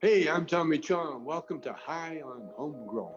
[0.00, 1.24] Hey, I'm Tommy Chong.
[1.24, 3.10] Welcome to High on Homegrown.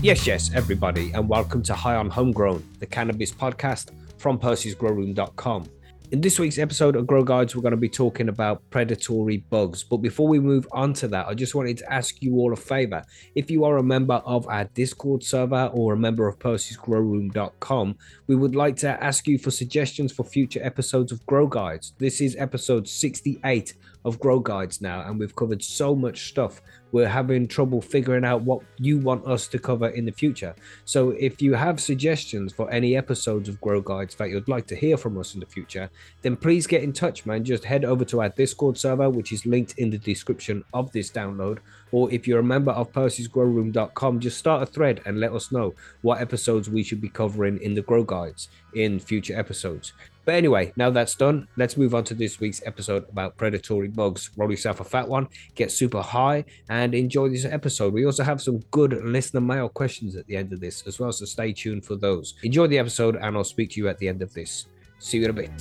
[0.00, 5.68] Yes, yes, everybody, and welcome to High on Homegrown, the cannabis podcast from percysgrowroom.com.
[6.12, 9.82] In this week's episode of Grow Guides, we're going to be talking about predatory bugs.
[9.82, 12.56] But before we move on to that, I just wanted to ask you all a
[12.56, 13.02] favor.
[13.34, 17.96] If you are a member of our Discord server or a member of percysgrowroom.com,
[18.28, 21.92] we would like to ask you for suggestions for future episodes of Grow Guides.
[21.98, 23.74] This is episode 68
[24.06, 26.62] of Grow Guides now, and we've covered so much stuff.
[26.92, 30.54] We're having trouble figuring out what you want us to cover in the future.
[30.84, 34.76] So, if you have suggestions for any episodes of Grow Guides that you'd like to
[34.76, 35.90] hear from us in the future,
[36.22, 37.44] then please get in touch, man.
[37.44, 41.10] Just head over to our Discord server, which is linked in the description of this
[41.10, 41.58] download.
[41.90, 45.74] Or if you're a member of PercysGrowroom.com, just start a thread and let us know
[46.02, 49.92] what episodes we should be covering in the Grow Guides in future episodes.
[50.26, 54.30] But anyway, now that's done, let's move on to this week's episode about predatory bugs.
[54.36, 57.94] Roll yourself a fat one, get super high, and enjoy this episode.
[57.94, 61.12] We also have some good listener mail questions at the end of this as well,
[61.12, 62.34] so stay tuned for those.
[62.42, 64.66] Enjoy the episode, and I'll speak to you at the end of this.
[64.98, 65.52] See you in a bit.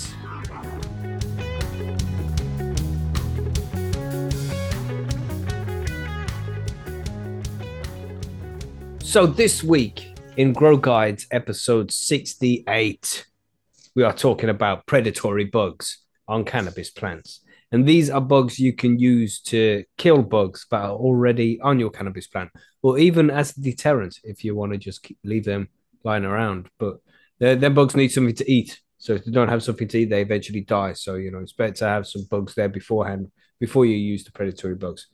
[9.03, 13.27] So, this week in Grow Guides, episode 68,
[13.95, 17.41] we are talking about predatory bugs on cannabis plants.
[17.71, 21.89] And these are bugs you can use to kill bugs that are already on your
[21.89, 22.51] cannabis plant,
[22.83, 25.69] or even as a deterrent if you want to just keep, leave them
[26.03, 26.69] lying around.
[26.77, 26.97] But
[27.39, 28.79] their bugs need something to eat.
[28.97, 30.93] So if they don't have something to eat, they eventually die.
[30.93, 34.31] So, you know, it's better to have some bugs there beforehand before you use the
[34.31, 35.07] predatory bugs.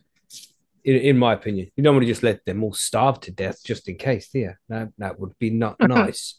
[0.83, 3.63] In, in my opinion, you don't want to just let them all starve to death
[3.63, 4.53] just in case, you?
[4.69, 6.35] That, that would be not nice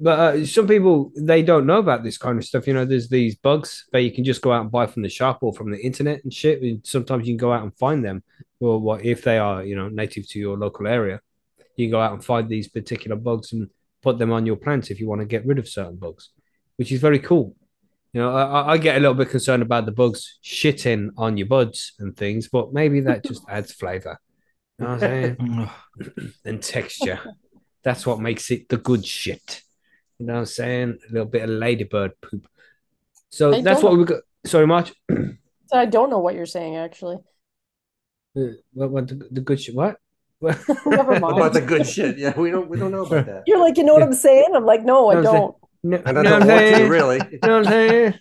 [0.00, 2.66] but uh, some people they don't know about this kind of stuff.
[2.66, 5.08] You know, there's these bugs that you can just go out and buy from the
[5.08, 6.62] shop or from the internet and shit.
[6.62, 8.22] And sometimes you can go out and find them,
[8.60, 11.20] or what if they are you know native to your local area,
[11.76, 13.70] you can go out and find these particular bugs and
[14.02, 16.30] put them on your plants if you want to get rid of certain bugs,
[16.76, 17.56] which is very cool.
[18.12, 21.46] You know, I, I get a little bit concerned about the bugs shitting on your
[21.46, 24.18] buds and things, but maybe that just adds flavor.
[24.78, 25.70] You know what I'm saying?
[26.44, 27.20] and texture.
[27.82, 29.62] That's what makes it the good shit.
[30.18, 30.98] You know what I'm saying?
[31.08, 32.48] A little bit of ladybird poop.
[33.30, 34.22] So I that's what we got.
[34.46, 34.92] Sorry, Marge.
[35.70, 37.18] So I don't know what you're saying actually.
[38.32, 39.74] what, what the, the good shit?
[39.74, 39.98] What?
[40.40, 42.16] Never about the good shit.
[42.16, 43.42] Yeah, we don't we don't know about that.
[43.46, 44.46] You're like, you know what I'm saying?
[44.54, 45.56] I'm like, no, I No, I'm saying- don't.
[45.82, 47.20] No, I don't what I'm want to really.
[47.30, 48.14] You know what I'm saying?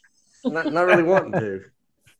[0.43, 1.61] Not, not really wanting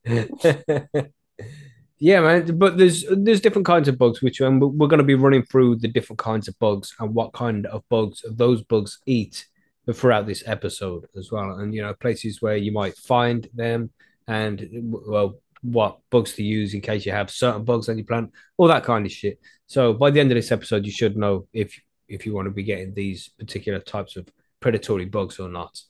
[0.06, 1.10] to.
[2.00, 2.58] yeah, man.
[2.58, 5.76] But there's there's different kinds of bugs, which um, we're going to be running through
[5.78, 9.46] the different kinds of bugs and what kind of bugs those bugs eat
[9.94, 13.92] throughout this episode as well, and you know places where you might find them
[14.28, 18.32] and well what bugs to use in case you have certain bugs on your plant,
[18.58, 19.40] all that kind of shit.
[19.66, 22.52] So by the end of this episode, you should know if if you want to
[22.52, 24.28] be getting these particular types of
[24.60, 25.82] predatory bugs or not.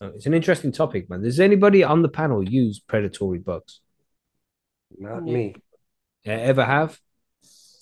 [0.00, 1.22] Uh, it's an interesting topic, man.
[1.22, 3.80] Does anybody on the panel use predatory bugs?
[4.98, 5.54] Not me.
[6.26, 6.98] Uh, ever have?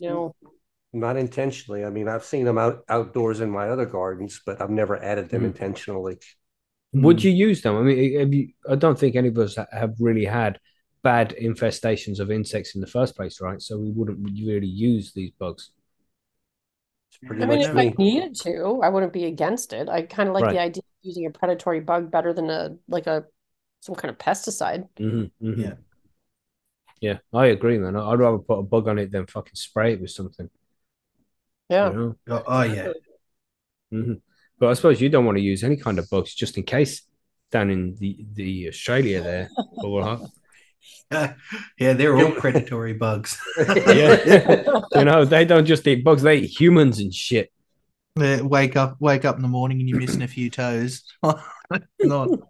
[0.00, 0.34] You know,
[0.92, 1.84] Not intentionally.
[1.84, 5.28] I mean, I've seen them out outdoors in my other gardens, but I've never added
[5.28, 5.46] them Mm.
[5.46, 6.18] intentionally.
[6.94, 7.76] Would you use them?
[7.76, 10.58] I mean, have you, I don't think any of us have really had
[11.02, 13.60] bad infestations of insects in the first place, right?
[13.60, 15.70] So we wouldn't really use these bugs.
[17.40, 17.88] I mean, if me.
[17.88, 19.88] I needed to, I wouldn't be against it.
[19.88, 20.52] I kind of like Right.
[20.52, 23.24] the idea of using a predatory bug better than a like a
[23.80, 24.88] some kind of pesticide.
[24.98, 25.74] Mm-hmm, Yeah.
[27.00, 27.96] Yeah, I agree, man.
[27.96, 30.50] I'd rather put a bug on it than fucking spray it with something.
[31.68, 31.90] Yeah.
[31.90, 32.16] You know?
[32.28, 32.92] Oh, oh, yeah.
[33.90, 34.14] hmm
[34.58, 37.02] But I suppose you don't want to use any kind of bugs just in case
[37.50, 39.48] down in the, the Australia there.
[39.82, 40.20] or what?
[41.78, 43.38] yeah, they're all predatory bugs.
[43.58, 44.62] yeah.
[44.94, 47.50] you know, they don't just eat bugs, they eat humans and shit.
[48.16, 51.04] They wake up, wake up in the morning, and you're missing a few toes.
[51.22, 51.40] not,
[51.70, 52.40] You know what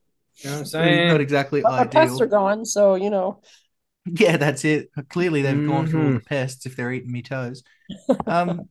[0.44, 1.20] I'm not saying?
[1.20, 3.42] exactly But my pests are gone, so you know.
[4.06, 4.90] Yeah, that's it.
[5.10, 7.62] Clearly, they've gone through all the pests if they're eating me toes.
[8.26, 8.68] Um,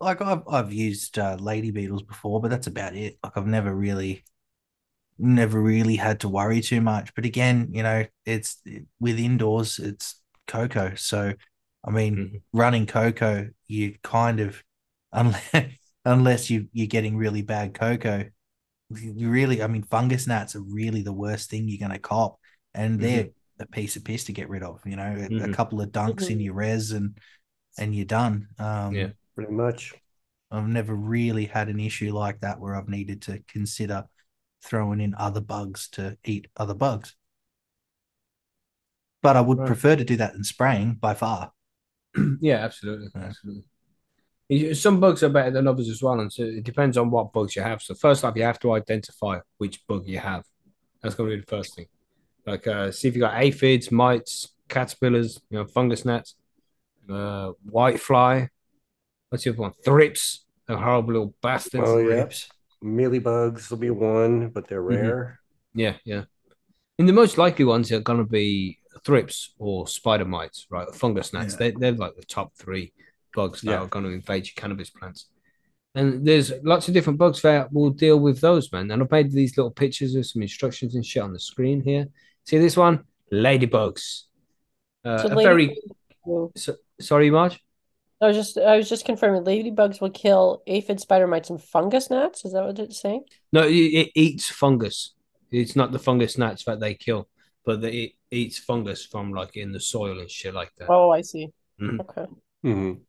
[0.00, 3.18] like I've I've used uh, lady beetles before, but that's about it.
[3.22, 4.24] Like I've never really,
[5.18, 7.14] never really had to worry too much.
[7.14, 8.62] But again, you know, it's
[9.00, 10.94] with indoors, it's coco.
[10.96, 11.34] So,
[11.86, 12.42] I mean, Mhm.
[12.52, 14.62] running coco, you kind of,
[15.12, 15.54] unless
[16.04, 18.24] unless you you're getting really bad coco,
[18.90, 22.38] you really, I mean, fungus gnats are really the worst thing you're going to cop,
[22.74, 23.28] and they're
[23.60, 24.80] a piece of piss to get rid of.
[24.86, 26.40] You know, a, a couple of dunks in Mhm.
[26.40, 27.18] your res and
[27.78, 28.48] and you're done.
[28.58, 29.12] Um, Yeah.
[29.38, 29.94] Pretty much.
[30.50, 34.04] I've never really had an issue like that where I've needed to consider
[34.64, 37.14] throwing in other bugs to eat other bugs.
[39.22, 39.68] But I would Right.
[39.68, 41.52] prefer to do that than spraying by far.
[42.40, 43.26] yeah, absolutely, Yeah.
[43.28, 44.74] absolutely.
[44.74, 47.54] Some bugs are better than others as well, and so it depends on what bugs
[47.54, 47.80] you have.
[47.80, 50.42] So first off, you have to identify which bug you have.
[51.00, 51.86] That's going to be the first thing.
[52.44, 56.34] Like, uh, see if you got aphids, mites, caterpillars, you know, fungus gnats,
[57.08, 58.48] uh, white fly.
[59.28, 59.72] What's the other one?
[59.84, 61.84] Thrips, the horrible little bastards.
[61.86, 62.14] Oh, yeah.
[62.14, 62.48] Rips.
[62.82, 64.88] Mealybugs will be one, but they're Mhm.
[65.02, 65.40] rare.
[65.74, 66.24] Yeah, yeah.
[66.98, 70.92] And the most likely ones are going to be thrips or spider mites, right?
[70.94, 71.52] Fungus gnats.
[71.54, 71.58] Yeah.
[71.58, 72.92] They, they're like the top three
[73.34, 73.80] bugs that Yeah.
[73.82, 75.26] are going to invade your cannabis plants.
[75.94, 78.90] And there's lots of different bugs that will deal with those, man.
[78.90, 82.08] And I've made these little pictures with some instructions and shit on the screen here.
[82.44, 83.04] See this one?
[83.32, 84.24] Ladybugs.
[85.04, 85.76] Uh, So a very
[86.56, 87.60] so, sorry, Marge.
[88.20, 92.10] I was just I was just confirming ladybugs will kill aphid, spider mites, and fungus
[92.10, 92.44] gnats.
[92.44, 93.24] Is that what it's saying?
[93.52, 95.14] No, it, it eats fungus.
[95.50, 97.28] It's not the fungus gnats that they kill,
[97.64, 100.90] but the, it eats fungus from like in the soil and shit like that.
[100.90, 101.48] Oh, I see.
[101.80, 102.00] Mhm.
[102.00, 102.26] Okay.
[102.64, 103.00] Mhm.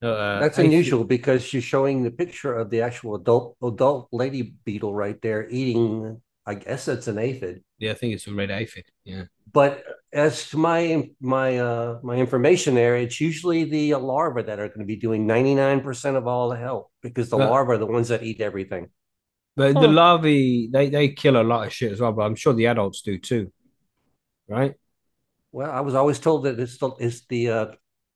[0.00, 4.54] Uh, That's aphid- unusual because you're showing the picture of the actual adult adult lady
[4.64, 6.22] beetle right there eating.
[6.46, 7.62] I guess it's an aphid.
[7.78, 8.86] Yeah, I think it's a red aphid.
[9.04, 9.24] Yeah.
[9.52, 14.68] But as to my my uh my information there, it's usually the larvae that are
[14.68, 17.48] going to be doing 99% of all the help because the Yeah.
[17.48, 18.90] larvae are the ones that eat everything.
[19.56, 19.80] But Huh.
[19.82, 22.66] the larvae, they, they kill a lot of shit as well, but I'm sure the
[22.66, 23.52] adults do too.
[24.48, 24.74] Right?
[25.52, 27.66] Well, I was always told that it's the it's the uh,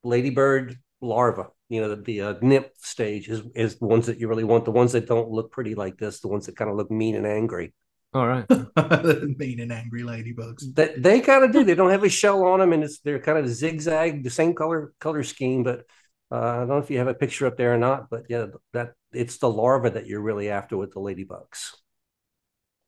[0.04, 1.48] ladybird larva.
[1.68, 4.64] You know, the, the uh, nymph stage is is the ones that you really want.
[4.64, 7.16] The ones that don't look pretty like this, the ones that kind of look mean
[7.16, 7.72] and angry.
[8.14, 8.46] All right.
[9.38, 10.74] mean and angry ladybugs.
[10.74, 11.64] They they kind of do.
[11.64, 14.54] They don't have a shell on them, and it's they're kind of zigzag, the same
[14.54, 15.62] color color scheme.
[15.62, 15.86] But
[16.30, 18.10] uh, I don't know if you have a picture up there or not.
[18.10, 21.74] But yeah, that it's the larva that you're really after with the ladybugs.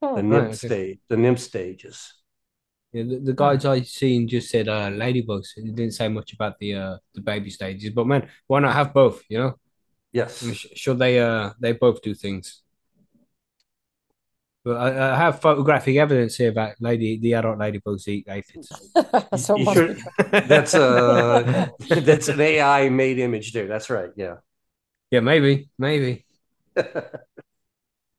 [0.02, 0.16] Hmm.
[0.16, 0.66] The nymph okay.
[0.66, 2.12] stage, the nymph stages.
[2.92, 5.56] Yeah, the, the guides I seen just said uh ladybugs.
[5.56, 7.90] It didn't say much about the uh the baby stages.
[7.90, 9.22] But man, why not have both?
[9.30, 9.58] You know,
[10.14, 10.42] Yes.
[10.42, 12.62] I mean, sh- should they uh they both do things?
[14.64, 18.92] But I, I have photographic evidence here that lady the adult ladybugs eat aphids.
[19.36, 19.98] so You must should-
[20.32, 23.66] That's uh that's an AI made image there.
[23.66, 24.10] That's right.
[24.16, 24.36] Yeah.
[25.10, 26.24] yeah, maybe, maybe.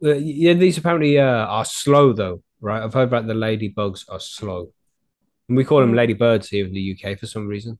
[0.03, 2.83] Uh, yeah, these apparently uh, are slow though, right?
[2.83, 4.71] I've heard about the ladybugs are slow.
[5.49, 5.95] And we call them Hmm.
[5.95, 7.79] ladybirds here in the UK for some reason.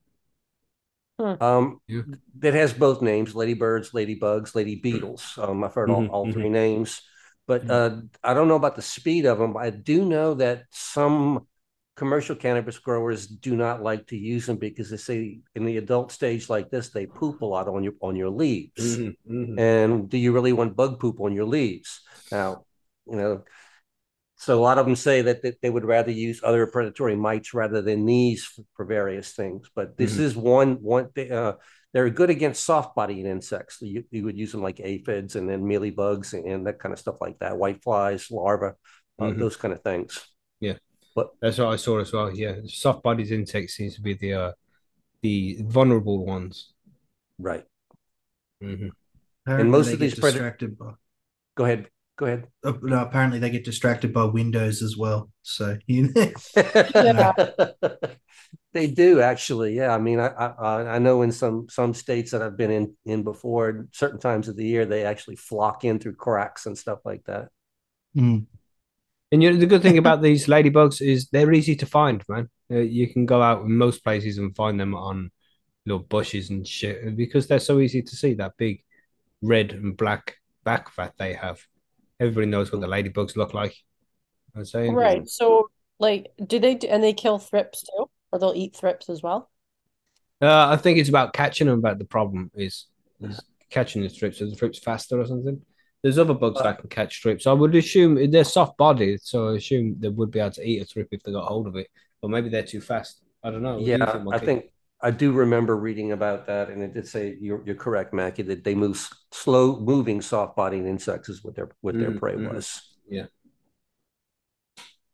[1.18, 2.02] Um, Yeah.
[2.40, 5.38] that has both names: ladybirds, ladybugs, lady beetles.
[5.38, 6.32] Um, I've heard all, all mhm.
[6.32, 7.00] three names,
[7.46, 7.70] but Mhm.
[7.70, 9.56] uh, I don't know about the speed of them.
[9.56, 11.46] I do know that some
[11.96, 16.12] commercial cannabis growers do not like to use them because they say in the adult
[16.12, 18.98] stage like this, they poop a lot on your on your leaves.
[19.26, 22.02] Mhm, And do you really want bug poop on your leaves?
[22.30, 22.64] Now,
[23.06, 23.44] you know,
[24.36, 27.54] so a lot of them say that, that they would rather use other predatory mites
[27.54, 29.70] rather than these for, for various things.
[29.74, 30.20] But this Mhm.
[30.20, 31.54] is one one uh,
[31.96, 33.80] they're good against soft-bodied insects.
[33.80, 37.22] You, you would use them like aphids and then mealybugs and that kind of stuff
[37.22, 38.76] like that, white flies, larvae,
[39.18, 39.38] uh, Mhm.
[39.38, 40.28] those kind of things.
[40.60, 40.76] Yeah,
[41.14, 42.30] but that's what I saw as well.
[42.36, 44.52] Yeah, soft bodied insects seems to be the uh,
[45.22, 46.74] the vulnerable ones.
[47.38, 47.64] Right.
[48.62, 48.90] Mhm.
[49.46, 50.92] Apparently most of these predat- distracted by
[51.54, 51.88] Go ahead.
[52.16, 52.46] Go ahead.
[52.64, 55.30] oh, no, apparently they get distracted by windows as well.
[55.42, 56.32] So you know,
[58.72, 59.76] they do actually.
[59.76, 59.94] Yeah.
[59.94, 63.22] I mean, I, I I know in some some states that I've been in in
[63.22, 67.24] before, certain times of the year, they actually flock in through cracks and stuff like
[67.24, 67.48] that.
[68.16, 68.46] Mm.
[69.32, 72.48] And you know, the good thing about these ladybugs is they're easy to find, man.
[72.70, 75.30] Uh, you can go out in most places and find them on
[75.84, 78.34] little bushes and shit because they're so easy to see.
[78.34, 78.82] That big
[79.42, 81.60] red and black back that they have.
[82.20, 83.74] Everybody knows what the ladybugs look like.
[84.56, 85.28] I'm saying, Right.
[85.28, 89.22] So, like, do they do, and they kill thrips too, or they'll eat thrips as
[89.22, 89.50] well?
[90.40, 91.78] Uh, I think it's about catching them.
[91.78, 92.86] About the problem is,
[93.20, 94.40] is catching the strips.
[94.40, 95.60] Are the strips faster or something?
[96.02, 97.46] There's other bugs that can catch strips.
[97.46, 100.82] I would assume they're soft bodied, so I assume they would be able to eat
[100.82, 101.88] a strip if they got hold of it.
[102.20, 103.22] But maybe they're too fast.
[103.42, 103.78] I don't know.
[103.80, 104.64] What do Yeah, think, I think
[105.00, 108.64] I do remember reading about that, and it did say you're you're correct, Mackie, that
[108.64, 112.50] they move slow moving soft bodied insects is what their what their Mm, prey mm.
[112.52, 112.82] was.
[113.08, 113.26] Yeah,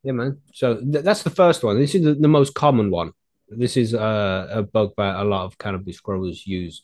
[0.03, 0.41] Yeah, man.
[0.53, 1.79] So th- that's the first one.
[1.79, 3.13] This is the, the most common one.
[3.49, 6.83] This is uh, a bug that a lot of cannabis growers use.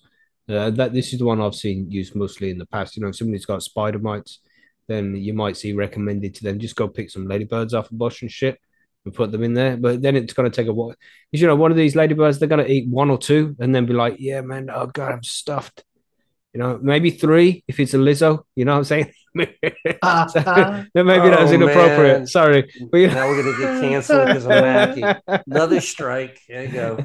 [0.48, 2.96] Uh, that this is the one I've seen used mostly in the past.
[2.96, 4.40] You know, if somebody's got spider mites,
[4.86, 8.22] then you might see recommended to them just go pick some ladybirds off a bush
[8.22, 8.58] and shit
[9.08, 9.76] and put them in there.
[9.76, 10.94] But then it's gonna take a while.
[11.30, 13.86] Because you know, one of these ladybirds, they're gonna eat one or two and then
[13.86, 15.82] be like, "Yeah, man, oh god, I'm stuffed."
[16.54, 18.44] You know, maybe three if it's a Lizzo.
[18.56, 19.12] You know what I'm saying?
[20.32, 22.18] So, Uh, then maybe that was Oh, inappropriate.
[22.18, 22.26] man.
[22.26, 25.04] Sorry, but you Now we're gonna get canceled because of Mackie.
[25.46, 26.40] Another strike.
[26.48, 26.98] There you go.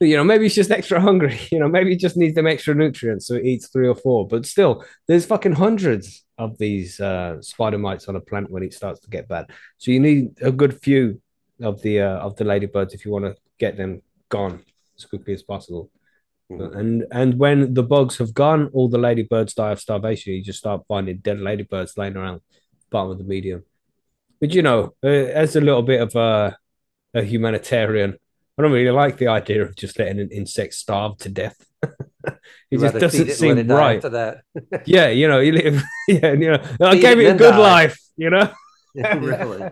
[0.00, 1.38] you know, maybe it's just extra hungry.
[1.52, 4.26] You know, maybe it just needs them extra nutrients, so it eats three or four.
[4.26, 8.74] But still, there's fucking hundreds of these uh, spider mites on a plant when it
[8.74, 9.50] starts to get bad.
[9.78, 11.20] So you need a good few
[11.60, 14.64] of the uh, of the ladybirds if you want to get them gone
[14.96, 15.90] as quickly as possible.
[16.50, 16.76] Mhm.
[16.76, 20.34] And and when the bugs have gone, all the ladybirds die of starvation.
[20.34, 22.40] You just start finding dead ladybirds laying around
[22.80, 23.64] the bottom of the medium.
[24.40, 26.56] But you know, uh, as a little bit of a,
[27.14, 28.18] a humanitarian,
[28.58, 31.56] I don't really like the idea of just letting an insect starve to death.
[32.70, 33.96] it just doesn't it seem right.
[33.96, 34.42] After that.
[34.86, 35.82] Yeah, you know, you live.
[36.08, 37.58] Yeah, you know, I Feed gave it it a good die.
[37.58, 37.98] life.
[38.16, 38.52] You know,
[38.94, 39.70] really.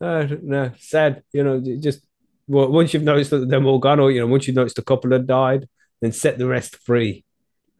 [0.00, 1.22] uh, no, sad.
[1.32, 2.06] You know, just
[2.46, 4.82] well, once you've noticed that they're all gone, or you know, once you've noticed a
[4.82, 5.68] couple have died,
[6.00, 7.24] then set the rest free.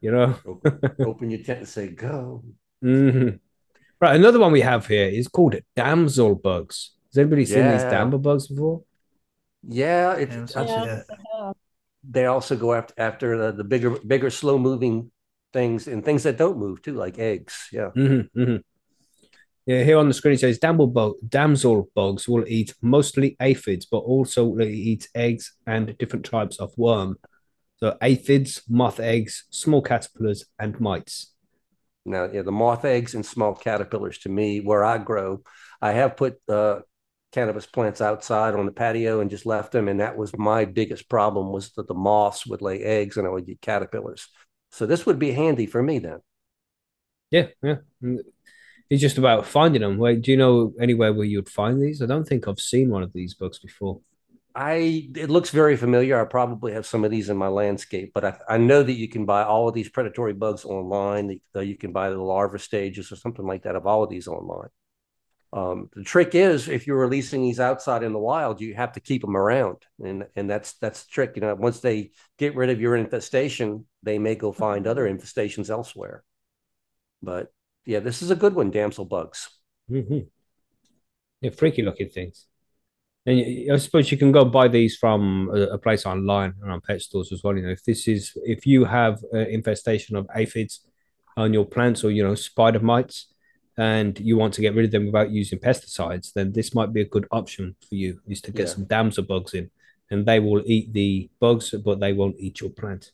[0.01, 0.35] You know.
[0.45, 2.43] Open, open your tent and say go.
[2.81, 3.29] hmm
[4.01, 6.91] Right, another one we have here is called damsel bugs.
[7.11, 8.83] Has anybody seen these damsel bugs before?
[9.67, 11.03] Yeah, it, Yeah,
[12.03, 12.21] I- so- Yeah.
[12.21, 12.21] yeah.
[12.23, 15.11] they also go after after the, the bigger bigger slow moving
[15.53, 17.69] things and things that don't move too, like eggs.
[17.71, 17.89] Yeah.
[17.91, 18.57] hmm hmm
[19.65, 23.85] Yeah, here on the screen it says damsel, bug, damsel bugs will eat mostly aphids,
[23.85, 27.17] but also they eat eggs and different types of worm.
[27.77, 31.33] So aphids, moth eggs, small caterpillars, and mites.
[32.05, 35.43] Now, yeah, the moth eggs and small caterpillars to me, where I grow,
[35.81, 36.79] I have put uh,
[37.31, 39.87] cannabis plants outside on the patio and just left them.
[39.87, 43.29] And that was my biggest problem was that the moths would lay eggs and I
[43.29, 44.27] would get caterpillars.
[44.71, 46.19] So this would be handy for me then.
[47.31, 47.75] Yeah, yeah.
[48.03, 48.19] Mm.
[48.89, 49.99] It's just about finding them.
[49.99, 52.01] Wait, do you know anywhere where you'd find these?
[52.01, 54.01] I don't think I've seen one of these bugs before.
[54.55, 56.19] I it looks very familiar.
[56.19, 59.07] I probably have some of these in my landscape, but I, I know that you
[59.07, 61.39] can buy all of these predatory bugs online.
[61.53, 64.27] That you can buy the larva stages or something like that of all of these
[64.27, 64.69] online.
[65.51, 68.99] Um, the trick is if you're releasing these outside in the wild, you have to
[68.99, 71.31] keep them around, and and that's that's the trick.
[71.35, 75.69] You know, once they get rid of your infestation, they may go find other infestations
[75.69, 76.23] elsewhere.
[77.21, 77.51] But
[77.85, 79.49] yeah, this is a good one, damsel bugs.
[79.89, 80.29] hmm
[81.41, 82.45] Yeah, freaky looking things.
[83.25, 86.81] And I suppose you can go buy these from a, a place online and on
[86.81, 87.55] pet stores as well.
[87.55, 90.81] You know, if this is if you have an infestation of aphids
[91.37, 93.28] on your plants or you know spider mites,
[93.79, 97.01] and you want to get rid of them without using pesticides, then this might be
[97.01, 98.19] a good option for you.
[98.27, 98.73] Is to get Yeah.
[98.73, 99.71] some damsel bugs in,
[100.11, 103.11] and they will eat the bugs, but they won't eat your plant.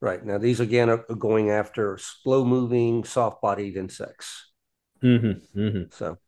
[0.00, 4.50] Right now, these again are going after slow-moving, soft-bodied insects.
[5.02, 5.82] Mm-hmm, mm-hmm.
[5.90, 6.18] So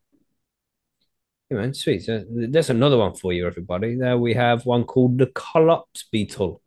[1.51, 2.03] Yeah, man, sweet.
[2.05, 3.97] So there's another one for you, everybody.
[3.97, 6.63] There we have one called the Collops beetle,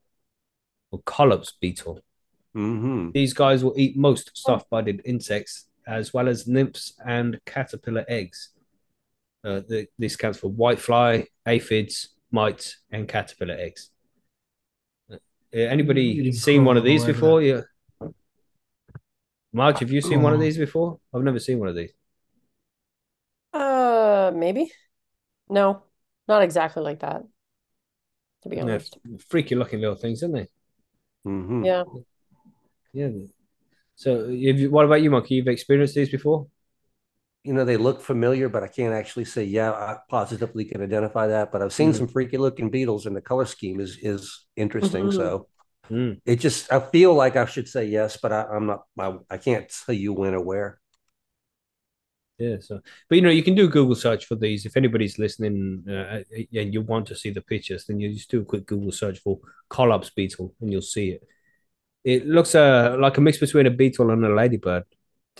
[0.92, 2.02] or Collops beetle.
[2.54, 3.14] mhm.
[3.14, 8.50] These guys will eat most soft-bodied insects, as well as nymphs and caterpillar eggs.
[9.44, 13.90] Uh, the, this counts for whitefly, aphids, mites, and caterpillar eggs.
[15.12, 15.18] Uh,
[15.54, 17.42] anybody Really seen one of these all over before?
[17.42, 17.62] Yeah.
[19.54, 21.00] Marge, have you seen one of these before?
[21.14, 21.92] I've never seen one of these.
[23.54, 24.72] Uh, maybe.
[25.50, 25.84] No,
[26.28, 27.24] not exactly like that,
[28.44, 28.98] to be Yeah, honest.
[29.30, 30.48] freaky looking little things, aren't they?
[31.26, 31.64] Mhm.
[31.66, 31.84] Yeah.
[32.94, 33.10] Yeah.
[33.98, 35.36] So, if you, what about you, Monkey?
[35.36, 36.48] You've experienced these before?
[37.44, 41.28] You know, they look familiar, but I can't actually say, yeah, I positively can identify
[41.28, 41.52] that.
[41.52, 41.98] But I've seen Mhm.
[41.98, 45.06] some freaky looking beetles, and the color scheme is is interesting.
[45.06, 45.12] Mhm.
[45.12, 45.48] So
[45.90, 46.22] Mm.
[46.26, 49.38] it just, I feel like I should say yes, but I, I'm not, I, I
[49.38, 50.80] can't tell you when or where.
[52.38, 52.58] Yeah.
[52.60, 54.66] So, but you know, you can do a Google search for these.
[54.66, 56.22] If anybody's listening uh,
[56.54, 59.20] and you want to see the pictures, then you just do a quick Google search
[59.20, 59.40] for
[59.70, 61.24] Collops beetle, and you'll see it.
[62.14, 64.84] It looks uh, like a mix between a beetle and a ladybird.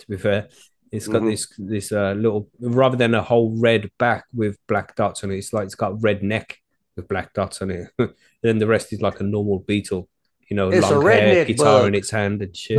[0.00, 0.48] To be fair,
[0.92, 1.30] it's got Mhm.
[1.30, 5.38] this this uh, little rather than a whole red back with black dots on it.
[5.38, 6.58] It's like it's got red neck
[6.94, 7.88] with black dots on it.
[8.42, 10.08] then the rest is like a normal beetle.
[10.50, 12.76] You know, It's a long hair, redneck guitar in its hand and shit.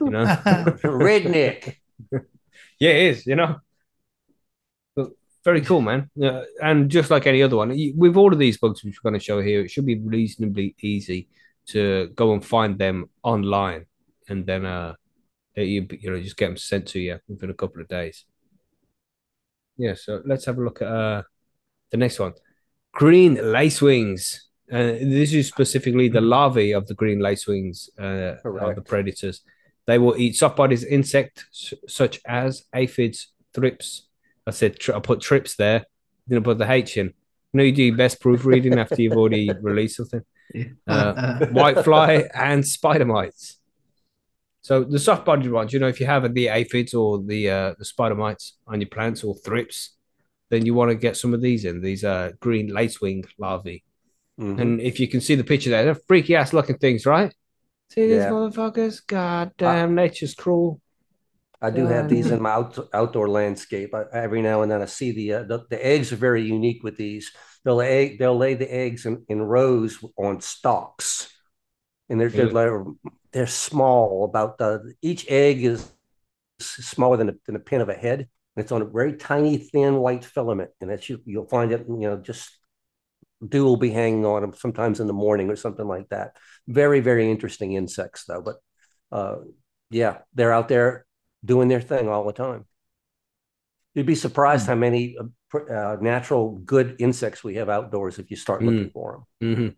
[0.00, 0.24] you know?
[1.08, 1.76] Redneck.
[2.80, 3.56] Yeah, it is, you know.
[4.96, 5.10] But
[5.44, 6.10] very cool, man.
[6.20, 9.10] Uh, and just like any other one, you- with all of these bugs which we're
[9.10, 11.28] going to show here, it should be reasonably easy
[11.68, 13.86] to go and find them online,
[14.28, 14.94] and then uh,
[15.56, 18.24] you you know just get them sent to you within a couple of days.
[19.76, 21.22] Yeah, so let's have a look at uh
[21.90, 22.32] the next one,
[22.92, 24.40] green lacewings.
[24.70, 29.42] Uh, this is specifically the larvae of the green lacewings uh, are the predators.
[29.86, 34.08] They will eat soft bodies insects such as aphids, thrips.
[34.46, 35.84] I said tri- I put trips there.
[36.28, 37.06] Didn't put the H in.
[37.06, 37.12] You
[37.52, 40.22] know, you do your best proofreading after you've already released something.
[40.86, 43.58] Uh, whitefly and spider mites.
[44.60, 47.74] So the soft bodied ones, you know, if you have the aphids or the uh,
[47.78, 49.96] the spider mites on your plants or thrips,
[50.50, 53.82] then you want to get some of these in these uh, green lacewing larvae.
[54.40, 54.60] Mhm.
[54.60, 57.34] And if you can see the picture there, they're freaky ass looking things, right?
[57.90, 58.30] See these Yeah.
[58.30, 59.06] motherfuckers?
[59.06, 60.80] God damn, nature's cruel.
[61.60, 63.94] I do have these in my out, outdoor landscape.
[63.94, 66.82] I, every now and then I see the, uh, the the eggs are very unique
[66.82, 67.32] with these.
[67.64, 71.32] They'll egg they'll lay the eggs in, in rows on stalks,
[72.08, 72.96] and they're they're, like-
[73.32, 74.24] they're small.
[74.24, 75.90] About the each egg is
[76.60, 78.20] smaller than a, than a pin of a head.
[78.20, 81.86] And it's on a very tiny thin white filament, and that's you you'll find it
[81.88, 82.50] you know just
[83.46, 86.36] dew will be hanging on them sometimes in the morning or something like that.
[86.68, 88.56] Very very interesting insects though, but
[89.10, 89.36] uh,
[89.90, 91.06] yeah, they're out there
[91.44, 92.66] doing their thing all the time.
[93.94, 95.16] You'd be surprised how many
[95.54, 99.56] uh, uh, natural good insects we have outdoors if you start looking for them.
[99.56, 99.68] hmm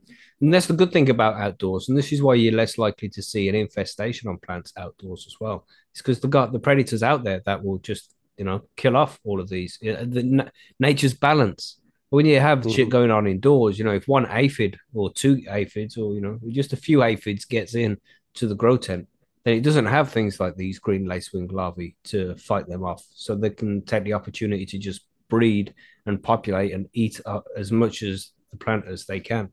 [0.40, 3.22] And that's the good thing about outdoors, and this is why you're less likely to
[3.22, 5.66] see an infestation on plants outdoors as well.
[5.92, 9.18] It's because the got the predators out there that will just you know kill off
[9.24, 9.78] all of these.
[9.80, 11.80] The na- nature's balance.
[12.10, 12.90] When you have shit Mhm.
[12.96, 16.72] going on indoors, you know, if one aphid or two aphids or you know just
[16.72, 17.98] a few aphids gets in
[18.34, 19.08] to the grow tent,
[19.44, 23.34] then it doesn't have things like these green lacewing larvae to fight them off, so
[23.34, 25.02] they can take the opportunity to just
[25.34, 25.74] breed
[26.06, 29.50] and populate and eat uh, as much as the plant as they can.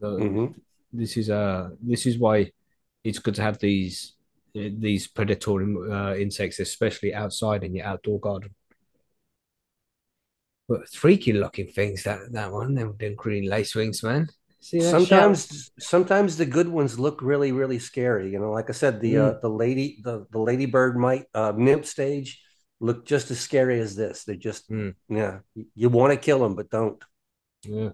[0.00, 0.54] So Mhm.
[0.92, 2.52] this is uh this is why
[3.04, 4.14] it's good to have these
[4.54, 8.50] these predatory uh, insects, especially outside in your outdoor garden.
[10.68, 14.28] But freaky looking things that that one, them, them green lacewings, man.
[14.60, 15.10] See that shit?
[15.10, 18.30] Sometimes, sometimes the good ones look really, really scary.
[18.32, 21.86] You know, like I said, the uh, the lady, the the ladybird mite uh, nymph
[21.86, 22.40] stage
[22.80, 24.24] look just as scary as this.
[24.24, 24.94] They're just, Mm.
[25.08, 25.40] yeah,
[25.74, 27.02] you want to kill them, but don't.
[27.64, 27.90] Yeah.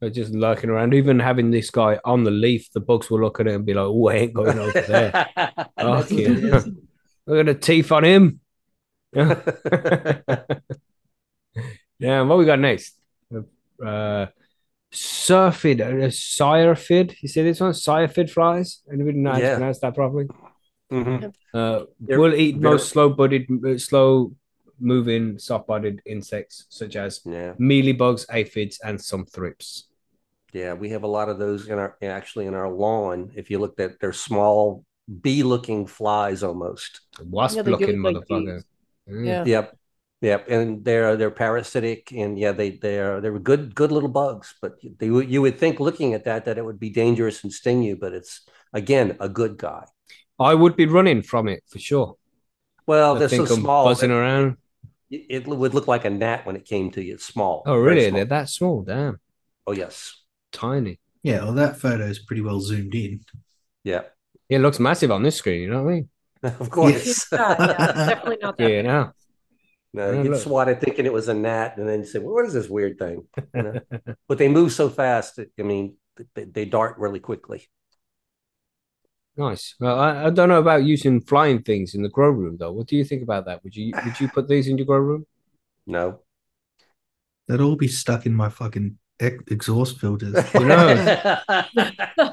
[0.00, 0.92] They're just lurking around.
[0.94, 3.72] Even having this guy on the leaf, the bugs will look at it and be
[3.74, 6.24] like, "Oh, I ain't going over there." That's what Okay.
[6.24, 6.68] it is.
[7.26, 8.40] Look at the teeth on him.
[9.14, 9.40] Yeah.
[11.98, 12.20] yeah.
[12.22, 12.98] What we got next?
[13.84, 14.26] Uh,
[14.92, 17.14] syrphid, uh.
[17.22, 17.72] You see this one?
[17.72, 18.80] Syrphid flies.
[18.92, 19.54] Anybody know how to Yeah.
[19.56, 20.26] pronounce that properly?
[20.94, 21.34] Mhm.
[21.52, 28.26] Uh, They're will eat very- most slow-bodied, uh, slow-moving, soft-bodied insects such as Yeah, mealybugs,
[28.30, 29.88] aphids, and some thrips.
[30.52, 33.32] yeah, we have a lot of those in our actually in our lawn.
[33.34, 34.84] If you looked at, they're small
[35.26, 37.00] bee-looking flies almost.
[37.18, 38.54] Yeah, they Wasp-looking give like motherfucker.
[38.54, 38.64] these.
[39.14, 39.26] Mm.
[39.26, 39.44] Yeah.
[39.44, 39.66] Yep.
[40.22, 40.48] Yep.
[40.48, 45.06] And they're they're parasitic and yeah, they they're they're good good little bugs, but they
[45.34, 48.12] you would think looking at that that it would be dangerous and sting you, but
[48.14, 49.84] it's again a good guy.
[50.38, 52.16] I would be running from it for sure.
[52.86, 53.84] Well, I they're so think I'm small.
[53.86, 54.56] buzzing that around.
[55.10, 57.14] It, it would look like a gnat when it came to you.
[57.14, 57.62] It's small.
[57.66, 58.08] Oh, really?
[58.08, 58.16] small.
[58.16, 58.82] They're that small?
[58.82, 59.20] Damn,
[59.66, 60.20] Oh, yes.
[60.52, 60.98] tiny.
[61.22, 63.20] Yeah, well, that photo is pretty well zoomed in.
[63.82, 64.02] Yeah.
[64.48, 65.62] It looks massive on this screen.
[65.62, 66.08] You know what I mean?
[66.42, 67.26] of course.
[67.32, 68.70] Yeah, yeah, definitely not that.
[68.70, 69.12] Yeah, now.
[69.94, 72.46] No, you get swatted thinking it was a gnat, and then you say, well, "What
[72.46, 73.80] is this weird thing?" You know?
[74.28, 75.38] but they move so fast.
[75.38, 75.96] I mean,
[76.34, 77.68] they, they dart really quickly.
[79.36, 79.74] Nice.
[79.80, 82.72] Well, I, I don't know about using flying things in the grow room though.
[82.72, 83.64] What do you think about that?
[83.64, 85.26] Would you would you put these in your grow room?
[85.86, 86.20] No,
[87.46, 90.34] They'd all be stuck in my fucking ex- exhaust filters.
[90.54, 91.38] You know.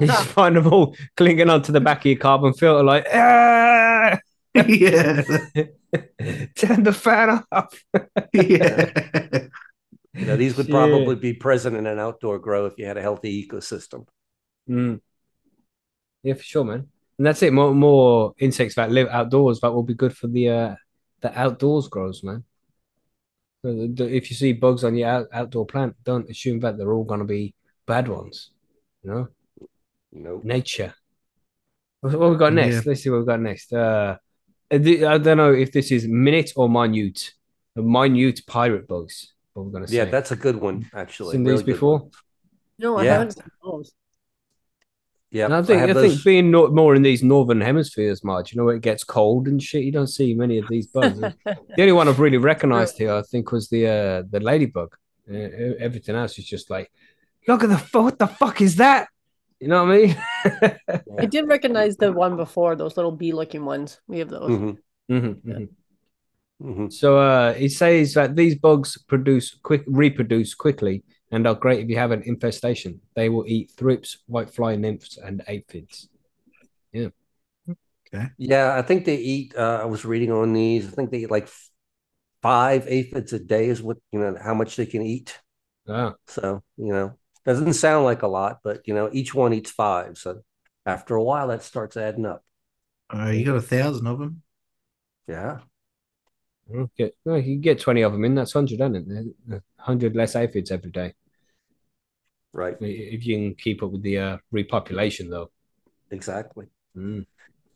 [0.00, 4.18] You just find them all clinging onto the back of your carbon filter, like, ah!
[4.54, 5.22] yeah,
[6.54, 7.82] turn the fan off.
[8.34, 9.46] yeah.
[10.14, 10.72] you know, these would Shit.
[10.72, 14.06] probably be present in an outdoor grow if you had a healthy ecosystem.
[14.68, 15.00] Mm.
[16.22, 16.88] Yeah, for sure, man.
[17.22, 17.52] And that's it.
[17.52, 20.74] More more insects that live outdoors that will be good for the uh
[21.20, 22.42] the outdoors grows, man.
[23.64, 26.76] So the, the- if you see bugs on your out, outdoor plant, don't assume that
[26.76, 27.54] they're all gonna be
[27.86, 28.50] bad ones.
[29.04, 29.28] You know,
[30.10, 30.42] Nope.
[30.42, 30.94] nature.
[32.00, 32.74] What what we got next?
[32.74, 32.82] Yeah.
[32.86, 33.72] Let's see what we got next.
[33.72, 34.16] Uh,
[34.72, 37.34] I don't know if this is minute or minute.
[37.76, 39.32] Minute pirate bugs.
[39.52, 39.98] What we're gonna say.
[39.98, 41.34] Yeah, that's a good one, actually.
[41.36, 41.98] Seen Really these before?
[42.00, 42.10] one.
[42.80, 43.12] No, I Yeah.
[43.12, 43.92] haven't seen those.
[45.32, 48.22] Yeah, And I think I, have think those- being no, more in these northern hemispheres,
[48.22, 50.86] Marge, you know, where it gets cold and shit, you don't see many of these
[50.88, 51.18] bugs.
[51.44, 54.94] the only one I've really recognized here, I think, was the uh, the ladybug.
[55.30, 55.34] Uh,
[55.80, 56.92] everything else is just like,
[57.48, 59.08] look at the fu- what the fuck is that?
[59.58, 60.16] You know what I mean?
[61.18, 64.00] I did recognize the one before, those little bee-looking ones.
[64.08, 64.50] We have those.
[64.50, 64.76] Mhm,
[65.10, 65.68] Mhm, mhm.
[66.62, 66.92] mhm.
[66.92, 71.90] So uh, it says that these bugs produce quick, reproduce quickly, and are great if
[71.90, 73.00] you have an infestation.
[73.16, 76.08] They will eat thrips, whitefly nymphs, and aphids.
[76.92, 77.08] Yeah,
[78.12, 78.28] Okay.
[78.38, 79.54] Yeah, I think they eat.
[79.56, 80.86] Uh, I was reading on these.
[80.88, 81.48] I think they eat like
[82.42, 85.38] five aphids a day is what you know how much they can eat.
[85.86, 89.70] Ah, So you know, doesn't sound like a lot, but you know, each one eats
[89.72, 90.18] five.
[90.18, 90.42] So
[90.86, 92.44] after a while, that starts adding up.
[93.14, 94.42] Uh, you got a thousand of them.
[95.26, 95.62] Yeah.
[96.74, 97.12] Okay.
[97.24, 99.36] No, you can get 20 of them in, that's 100, isn't it?
[99.48, 101.14] 100 less aphids every day.
[102.52, 102.76] Right.
[102.80, 105.50] If you can keep up with the uh, repopulation, though.
[106.10, 106.66] Exactly.
[106.96, 107.26] Mm.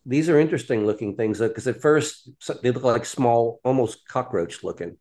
[0.05, 2.31] These are interesting looking things though, because at first
[2.63, 4.99] they look like small, almost cockroach looking.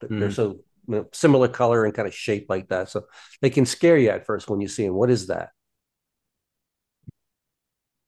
[0.00, 0.34] But They're Mm.
[0.34, 0.50] so
[0.88, 2.90] you know, similar color and kind of shape like that.
[2.90, 3.06] So
[3.40, 4.94] they can scare you at first when you see them.
[4.94, 5.50] What is that?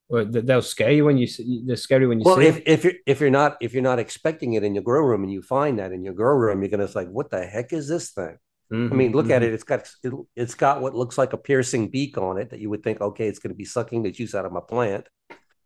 [0.08, 2.62] Well, they'll scare you when you see, they're scary when you Well, see if, them.
[2.66, 5.32] if you're if you're not if you're not expecting it in your grow room and
[5.32, 8.10] you find that in your grow room, you're gonna like, what the heck is this
[8.10, 8.38] thing?
[8.70, 9.52] I mean, look at it.
[9.52, 12.70] It's got it, it's got what looks like a piercing beak on it that you
[12.70, 15.06] would think, okay, it's going to be sucking the juice out of my plant.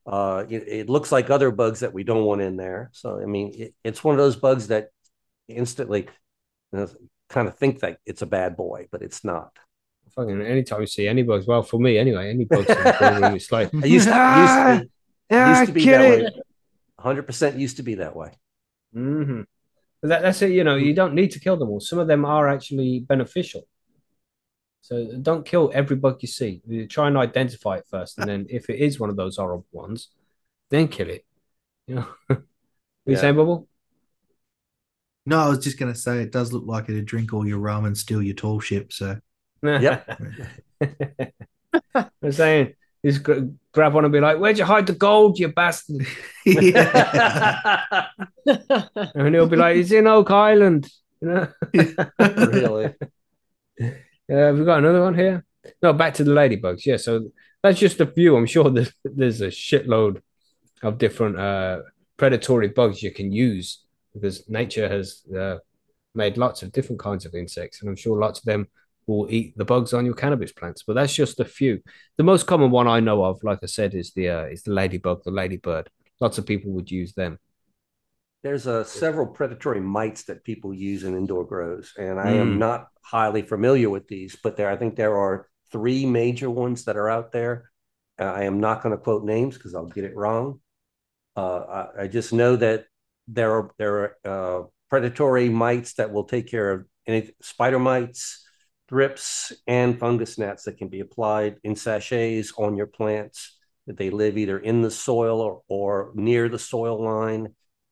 [0.07, 2.91] Uh, it, it looks like other bugs that we don't want in there.
[2.93, 4.89] So, I mean, it, it's one of those bugs that
[5.49, 6.09] instantly
[6.73, 6.89] you know,
[7.29, 9.53] kind of think that it's a bad boy, but it's not.
[10.15, 13.15] Fucking anytime you see any bugs, well, for me anyway, any bugs, in the grow
[13.15, 14.89] room, it's like, I used to, used to,
[15.33, 16.25] ah, used to be that it.
[16.25, 16.43] way.
[16.99, 18.33] 100% used to be that way.
[18.93, 19.43] hmm
[20.03, 20.51] That, that's it.
[20.51, 20.85] You know, hmm.
[20.85, 21.81] you don't need to kill them all.
[21.81, 23.67] Some of them are actually beneficial.
[24.81, 26.61] So don't kill every bug you see.
[26.67, 29.67] You try and identify it first, and then if it is one of those horrible
[29.71, 30.09] ones,
[30.71, 31.25] then kill it.
[31.87, 32.39] You know, what
[33.07, 33.21] you Yeah.
[33.21, 33.69] saying, Bubble?
[35.25, 37.85] No, I was just gonna say it does look like it'd drink all your rum
[37.85, 38.93] and steal your tall ship.
[38.93, 39.19] So
[39.63, 40.21] Yep.
[41.95, 45.49] I'm saying, just gra- grab one and be like, "Where'd you hide the gold, you
[45.49, 46.07] bastard?"
[46.45, 48.07] yeah.
[49.15, 50.89] And he'll be like, "It's in Oak Island."
[51.21, 51.49] You know.
[52.19, 52.87] really?
[54.33, 55.45] Uh, we've got another one here.
[55.83, 56.85] No, back to the ladybugs.
[56.87, 57.31] Yeah, so
[57.63, 58.37] that's just a few.
[58.37, 60.21] I'm sure there's there's a shitload
[60.83, 61.83] of different uh,
[62.17, 63.85] predatory bugs you can use
[64.15, 65.59] because nature has uh,
[66.15, 68.69] made lots of different kinds of insects, and I'm sure lots of them
[69.07, 70.83] will eat the bugs on your cannabis plants.
[70.87, 71.81] But that's just a few.
[72.17, 74.73] The most common one I know of, like I said, is the uh, is the
[74.73, 75.91] ladybug, the ladybird.
[76.21, 77.39] Lots of people would use them.
[78.43, 82.41] There's uh, several predatory mites that people use in indoor grows, and I Mm.
[82.41, 86.85] am not highly familiar with these, but there I think there are three major ones
[86.85, 87.71] that are out there.
[88.19, 90.61] Uh, I am not going to quote names because I'll get it wrong.
[91.37, 92.87] Uh, I, I just know that
[93.29, 98.47] there are there are uh, predatory mites that will take care of any spider mites,
[98.89, 103.59] thrips, and fungus gnats that can be applied in sachets on your plants.
[103.87, 107.49] That they live either in the soil or, or near the soil line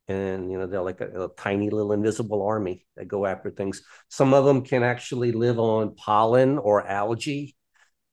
[0.07, 3.83] and you know they're like a, a, tiny little invisible army that go after things
[4.09, 7.57] some of them can actually live on pollen or algae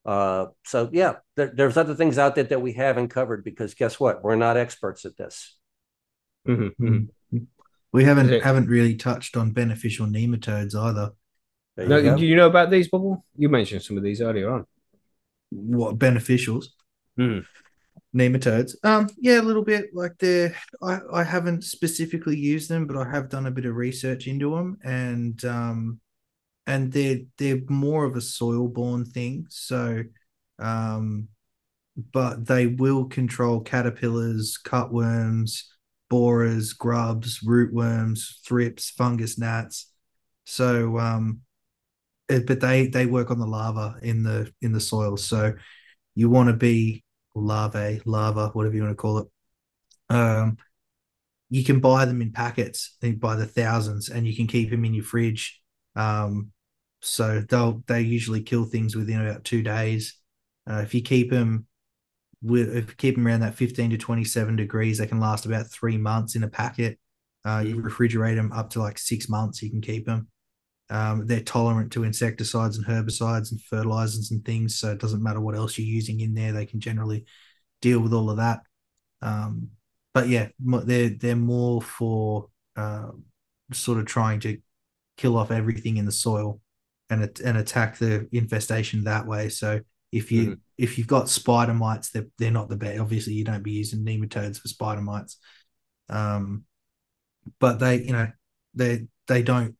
[0.05, 3.99] uh, so yeah there, there's other things out there that we haven't covered because guess
[3.99, 5.57] what we're not experts at this
[6.47, 7.47] Mhm, mhm.
[7.93, 11.11] We haven't haven't really touched on beneficial nematodes either.
[11.77, 13.23] There No, you do you know about these, Bubble?
[13.37, 14.65] You mentioned some of these earlier on.
[15.51, 16.65] What beneficials?
[17.15, 17.39] Hmm.
[18.15, 18.75] Nematodes.
[18.83, 19.93] Um, yeah, a little bit.
[19.93, 23.75] Like they're I, I haven't specifically used them, but I have done a bit of
[23.75, 25.99] research into them and um
[26.65, 29.45] and they're they're more of a soil borne thing.
[29.49, 30.03] So
[30.59, 31.27] um
[32.11, 35.63] but they will control caterpillars, cutworms,
[36.09, 39.91] borers, grubs, rootworms, thrips, fungus gnats.
[40.45, 41.41] So um
[42.27, 45.17] but they they work on the lava in the in the soil.
[45.17, 45.53] So
[46.15, 47.03] you want to be
[47.35, 49.27] larvae, lava, whatever you want to call it.
[50.09, 50.57] Um,
[51.49, 54.83] you can buy them in packets eh, by the thousands, and you can keep them
[54.83, 55.61] in your fridge.
[55.95, 56.51] Um,
[57.01, 60.15] so they'll they usually kill things within about two days.
[60.69, 61.65] Uh, if you keep them
[62.41, 65.45] with if you keep them around that fifteen to twenty seven degrees, they can last
[65.45, 66.99] about three months in a packet.
[67.45, 69.61] Uh, you refrigerate them up to like six months.
[69.61, 70.27] You can keep them.
[70.89, 75.41] Um, they're tolerant to insecticides and herbicides and fertilizers and things, so it doesn't matter
[75.41, 76.53] what else you're using in there.
[76.53, 77.25] They can generally
[77.81, 78.61] deal with all of that.
[79.21, 79.69] Um,
[80.13, 83.09] but yeah, they're they're more for uh,
[83.73, 84.57] sort of trying to
[85.17, 86.61] kill off everything in the soil
[87.09, 89.49] and and attack the infestation that way.
[89.49, 92.99] So if you if you've got spider mites, they're they're not the best.
[92.99, 95.37] Obviously, you don't be using nematodes for spider mites.
[96.09, 96.63] Um,
[97.59, 98.31] but they you know
[98.73, 99.75] they they don't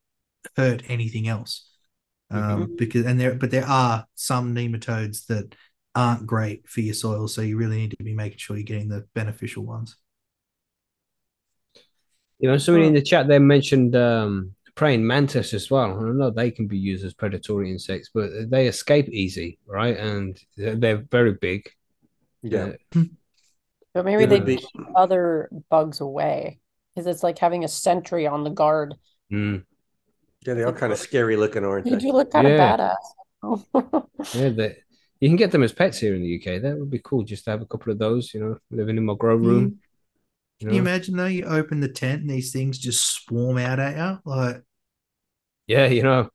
[0.56, 1.70] hurt anything else.
[2.30, 5.56] Um, because and there but there are some nematodes that
[5.96, 8.90] aren't great for your soil, so you really need to be making sure you're getting
[8.90, 9.96] the beneficial ones.
[12.40, 15.98] You know, somebody in the chat there mentioned um, praying mantis as well.
[15.98, 19.98] I know they can be used as predatory insects, but they escape easy, right?
[19.98, 21.68] And they're, they're very big.
[22.44, 22.74] yeah
[23.94, 26.60] But maybe It they would be- keep other bugs away
[26.94, 28.94] because it's like having a sentry on the guard.
[29.32, 29.64] Mm.
[30.46, 32.74] Yeah they are kind of scary looking aren't They they do look kind Yeah.
[32.74, 34.04] of badass.
[34.34, 34.78] Yeah, they,
[35.20, 36.62] you can get them as pets here in the UK.
[36.62, 39.06] That would be cool just to have a couple of those, you know, living in
[39.06, 39.46] my grow mm.
[39.46, 39.80] room.
[40.60, 40.90] You Can you know?
[40.90, 41.26] imagine though?
[41.28, 44.20] You open the tent and these things just swarm out at you.
[44.26, 44.64] Like,
[45.68, 46.30] Yeah, you know.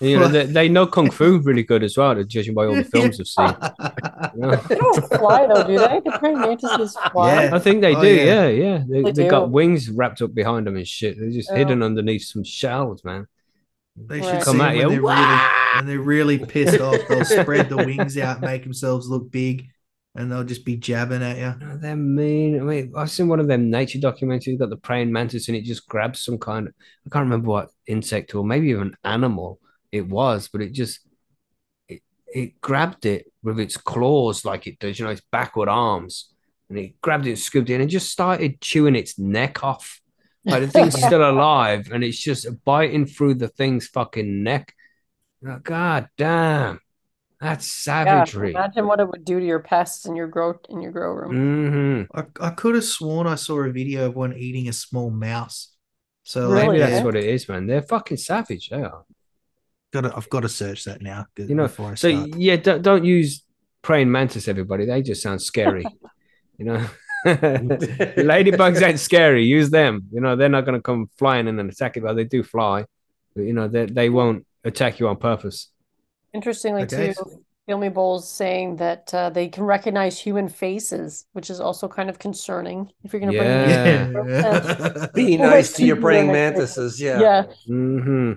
[0.00, 0.08] No.
[0.08, 2.84] You know, they, they know kung fu really good as well, judging by all the
[2.84, 3.56] films I've seen.
[4.34, 4.56] you know?
[4.56, 6.00] They don't fly though, do they?
[6.04, 7.44] The praying mantises fly.
[7.44, 7.54] Yeah.
[7.54, 8.08] I think they Oh, do.
[8.14, 8.24] yeah.
[8.24, 8.84] Yeah, yeah.
[8.88, 11.18] They, They they got wings wrapped up behind them and shit.
[11.18, 11.54] They're just Oh.
[11.54, 13.26] hidden underneath some shells, man.
[13.96, 14.30] They Right.
[14.36, 14.80] should Come see at when you.
[14.80, 15.48] they're really Wah!
[15.76, 16.96] when they're really pissed off.
[17.08, 19.66] They'll spread the wings out, make themselves look big,
[20.14, 21.66] and they'll just be jabbing at you.
[21.68, 22.58] Oh, They're mean.
[22.58, 24.58] I mean, I've seen one of them nature documentaries.
[24.58, 26.74] Got the praying mantis, and it just grabs some kind of
[27.06, 29.60] I can't remember what insect or maybe even animal
[29.92, 31.00] it was, but it just
[31.88, 32.02] it
[32.34, 36.30] it grabbed it with its claws like it does, you know, its backward arms,
[36.68, 40.00] and it grabbed it, scooped it, in, and just started chewing its neck off.
[40.50, 44.74] Like the thing's still alive, and it's just biting through the thing's fucking neck.
[45.46, 46.80] Oh, God damn,
[47.40, 47.66] that's
[48.04, 48.54] Yeah, savagery.
[48.54, 51.38] imagine what it would do to your pests in your grow in your grow room.
[51.38, 55.10] hmm I, I could have sworn I saw a video of one eating a small
[55.10, 55.72] mouse.
[56.24, 56.78] So Really?
[56.78, 57.04] Maybe that's yeah.
[57.04, 57.66] what it is, man.
[57.66, 58.68] They're fucking savage.
[58.70, 59.04] They are.
[59.92, 61.26] Gotta, I've got to search that now.
[61.36, 62.30] You know, before I So start.
[62.36, 63.44] yeah, don't, don't use
[63.82, 64.86] praying mantis, everybody.
[64.86, 65.96] They just sound scary.
[66.58, 66.86] you know,
[67.26, 69.44] ladybugs ain't scary.
[69.44, 70.02] Use them.
[70.12, 72.42] You know, they're not going to come flying in and attack you, but they do
[72.42, 72.84] fly.
[73.34, 75.70] But you know, they they won't attack you on purpose.
[76.32, 77.12] Interestingly, Okay.
[77.12, 82.08] too, Filmy Bowl's saying that uh, they can recognize human faces, which is also kind
[82.08, 82.90] of concerning.
[83.02, 84.08] If you're going to Yeah.
[84.08, 85.08] bring Yeah.
[85.14, 87.00] Be nice to your praying mantises.
[87.00, 87.20] Yeah.
[87.20, 88.32] yeah, hmm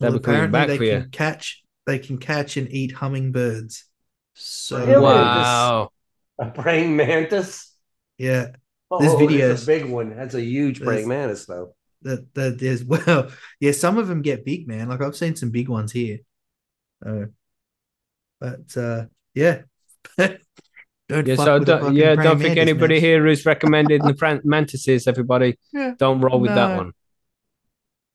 [0.00, 1.02] They'll Well, be coming apparently back they for you.
[1.02, 3.84] can catch they can catch and eat hummingbirds.
[4.34, 5.00] So Really?
[5.02, 5.90] Wow.
[6.38, 7.74] A praying mantis.
[8.18, 8.48] yeah,
[8.90, 9.62] Oh, There's it's videos.
[9.62, 10.16] a big one.
[10.16, 11.74] That's a huge praying mantis, though.
[12.02, 14.88] that that there's well, yeah, some of them get big, man.
[14.88, 16.18] Like I've seen some big ones here.
[17.04, 17.26] Uh,
[18.40, 19.62] but uh, yeah.
[20.18, 23.00] don't Yeah, so don't, yeah, don't think mantis, anybody man.
[23.02, 25.58] here who's recommended the mantises, everybody.
[25.72, 25.94] Yeah.
[25.98, 26.92] Don't roll with that one.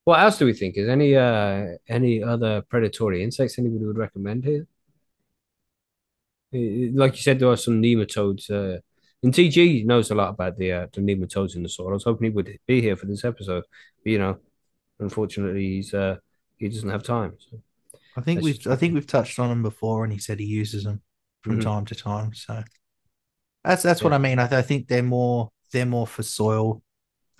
[0.05, 0.77] What else do we think?
[0.77, 4.67] Is any uh any other predatory insects anybody would recommend here?
[6.51, 8.49] Like you said, there are some nematodes.
[8.49, 8.79] Uh,
[9.23, 11.89] and TG knows a lot about the uh, the nematodes in the soil.
[11.89, 13.63] I was hoping he would be here for this episode,
[14.03, 14.37] but you know,
[14.99, 16.17] unfortunately, he's uh
[16.57, 17.33] he doesn't have time.
[17.39, 17.59] So.
[18.15, 20.39] I think That's we've just I think we've touched on them before, and he said
[20.39, 21.01] he uses them
[21.41, 21.63] from Mhm.
[21.63, 22.33] time to time.
[22.33, 22.63] So
[23.63, 24.39] that's that's what I mean.
[24.39, 26.81] I, th- I think they're more they're more for soil,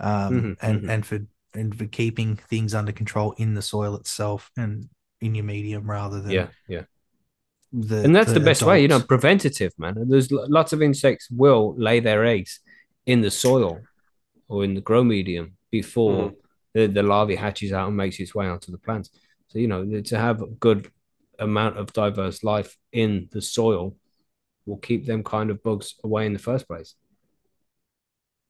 [0.00, 0.90] um, Mhm, and mhm.
[0.90, 1.20] and for
[1.56, 4.88] and for keeping things under control in the soil itself and
[5.20, 6.82] in your medium rather than Yeah, yeah.
[7.72, 9.96] the and that's the, best way, you know, preventative, man.
[10.08, 12.60] There's lots of insects will lay their eggs
[13.06, 13.80] in the soil
[14.48, 16.34] or in the grow medium before
[16.74, 19.10] the, the larvae hatches out and makes its way onto the plants.
[19.48, 20.90] So, you know, to have a good
[21.38, 23.96] amount of diverse life in the soil
[24.64, 26.94] will keep them kind of bugs away in the first place.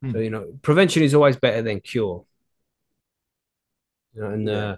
[0.02, 0.12] Hmm.
[0.12, 2.24] So, you know, prevention is always better than cure.
[4.16, 4.54] You know, and Yeah.
[4.54, 4.76] uh,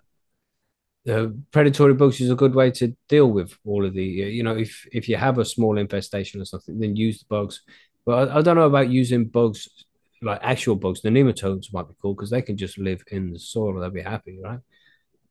[1.05, 4.57] the predatory bugs is a good way to deal with all of the you know
[4.57, 7.63] if if you have a small infestation or something then use the bugs.
[8.05, 9.69] But I, I don't know about using bugs
[10.21, 13.39] like actual bugs the nematodes might be cool because they can just live in the
[13.39, 14.59] soil they'll be happy right?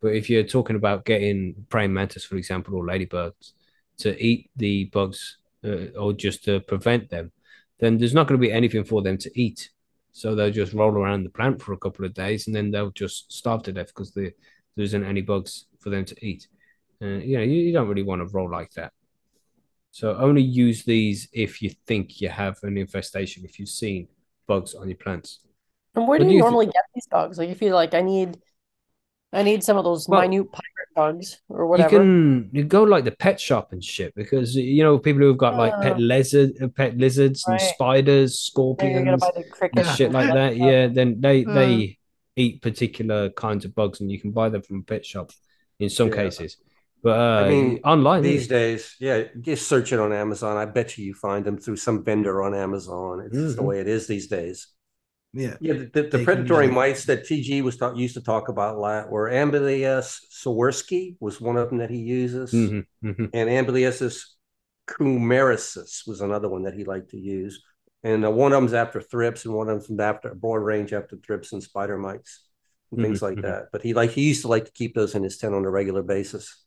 [0.02, 3.54] But if you're talking about getting praying mantis for example or ladybirds
[4.00, 7.32] to eat the bugs uh, or just to prevent them
[7.80, 9.70] then there's not going to be anything for them to eat
[10.17, 12.89] so they'll just roll around the plant for a couple of days and then they'll
[12.89, 14.34] just starve to death because the
[14.75, 16.47] there isn't any bugs for them to eat.
[17.01, 18.93] And you know, you, you don't really want to roll like that.
[19.91, 24.08] So only use these if you think you have an infestation, if you've seen
[24.47, 25.41] bugs on your plants.
[25.93, 27.38] And where do do you you thi- normally get these bugs?
[27.38, 28.39] Like, if you like, I need,
[29.34, 31.96] I need some of those Well, minute pirate bugs or whatever.
[31.96, 35.38] You can you go like the pet shop and shit because you know people who've
[35.38, 36.00] got like pet Ah.
[36.00, 37.62] lizard, uh, pet lizards and Right.
[37.74, 40.56] spiders, Yeah, you're gonna scorpions, buy and crickets shit like that.
[40.68, 41.54] Yeah, then they Uh.
[41.54, 41.98] they
[42.36, 45.32] eat particular kinds of bugs and you can buy them from a pet shop
[45.80, 46.16] in some Yeah.
[46.24, 46.58] cases.
[47.04, 50.58] But uh, I mean, online These days, yeah, just search it on Amazon.
[50.58, 53.22] I bet you you find them through some vendor on Amazon.
[53.26, 54.68] It's just the way it is these days.
[55.38, 55.58] Yeah.
[55.60, 58.80] Yeah, the, the, the predatory mites that TG was talk, used to talk about a
[58.80, 63.30] lot were Amblyseius swirskii was one of them that he uses, Mhm, mhm.
[63.34, 64.23] and Amblyseius
[64.88, 67.63] cucumeris was another one that he liked to use.
[68.04, 71.17] And uh, one of them's after thrips, and one of them's after broad range after
[71.17, 72.43] thrips and spider mites
[72.91, 73.41] and things Mhm, like mhm.
[73.43, 73.65] that.
[73.71, 75.69] But he like he used to like to keep those in his tent on a
[75.69, 76.63] regular basis.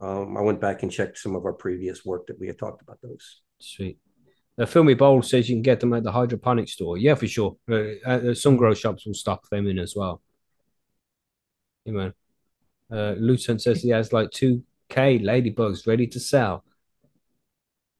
[0.00, 2.82] Um, I went back and checked some of our previous work that we had talked
[2.82, 3.42] about those.
[3.60, 3.98] Sweet.
[4.60, 6.98] The Filmy Bowl says you can get them at the hydroponic store.
[6.98, 7.56] Yeah, for sure.
[7.66, 10.20] Uh, uh, some grow shops will stock them in as well.
[11.86, 12.14] Yeah, man.
[12.92, 14.62] Uh, Luton says he has like 2K
[15.22, 16.62] ladybugs ready to sell.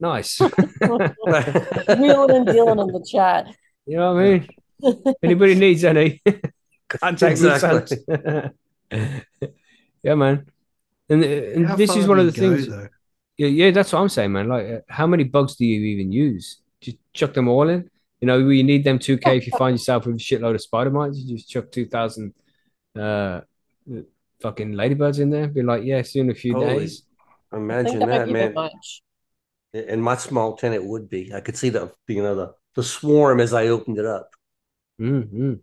[0.01, 0.39] Nice.
[0.41, 0.51] you
[1.99, 3.57] Wheeling and dealing in the chat.
[3.87, 4.45] You know what I
[4.85, 5.15] mean?
[5.23, 6.21] Anybody needs any?
[6.91, 7.97] Contact me, Exactly.
[8.07, 9.23] sons.
[10.03, 10.47] yeah, man.
[11.09, 12.69] And, and How this is one of the things.
[12.69, 12.89] though?
[13.41, 14.49] Yeah, yeah, that's what I'm saying, man.
[14.49, 16.61] Like, uh, how many bugs do you even use?
[16.83, 17.89] Just chuck them all in.
[18.21, 20.91] You know, you need them 2K if you find yourself with a shitload of spider
[20.91, 21.17] mites.
[21.17, 22.35] You just chuck 2,000
[22.99, 23.41] uh,
[24.43, 25.49] fucking ladybirds in there.
[25.49, 27.05] Be like, yeah, see you in a few Holy- days.
[27.51, 28.55] Imagine that that, be a bit man.
[28.55, 29.03] much.
[29.73, 31.33] In my small tent, it would be.
[31.33, 34.31] I could see the you know the the swarm as I opened it up.
[35.01, 35.55] Mm-hmm.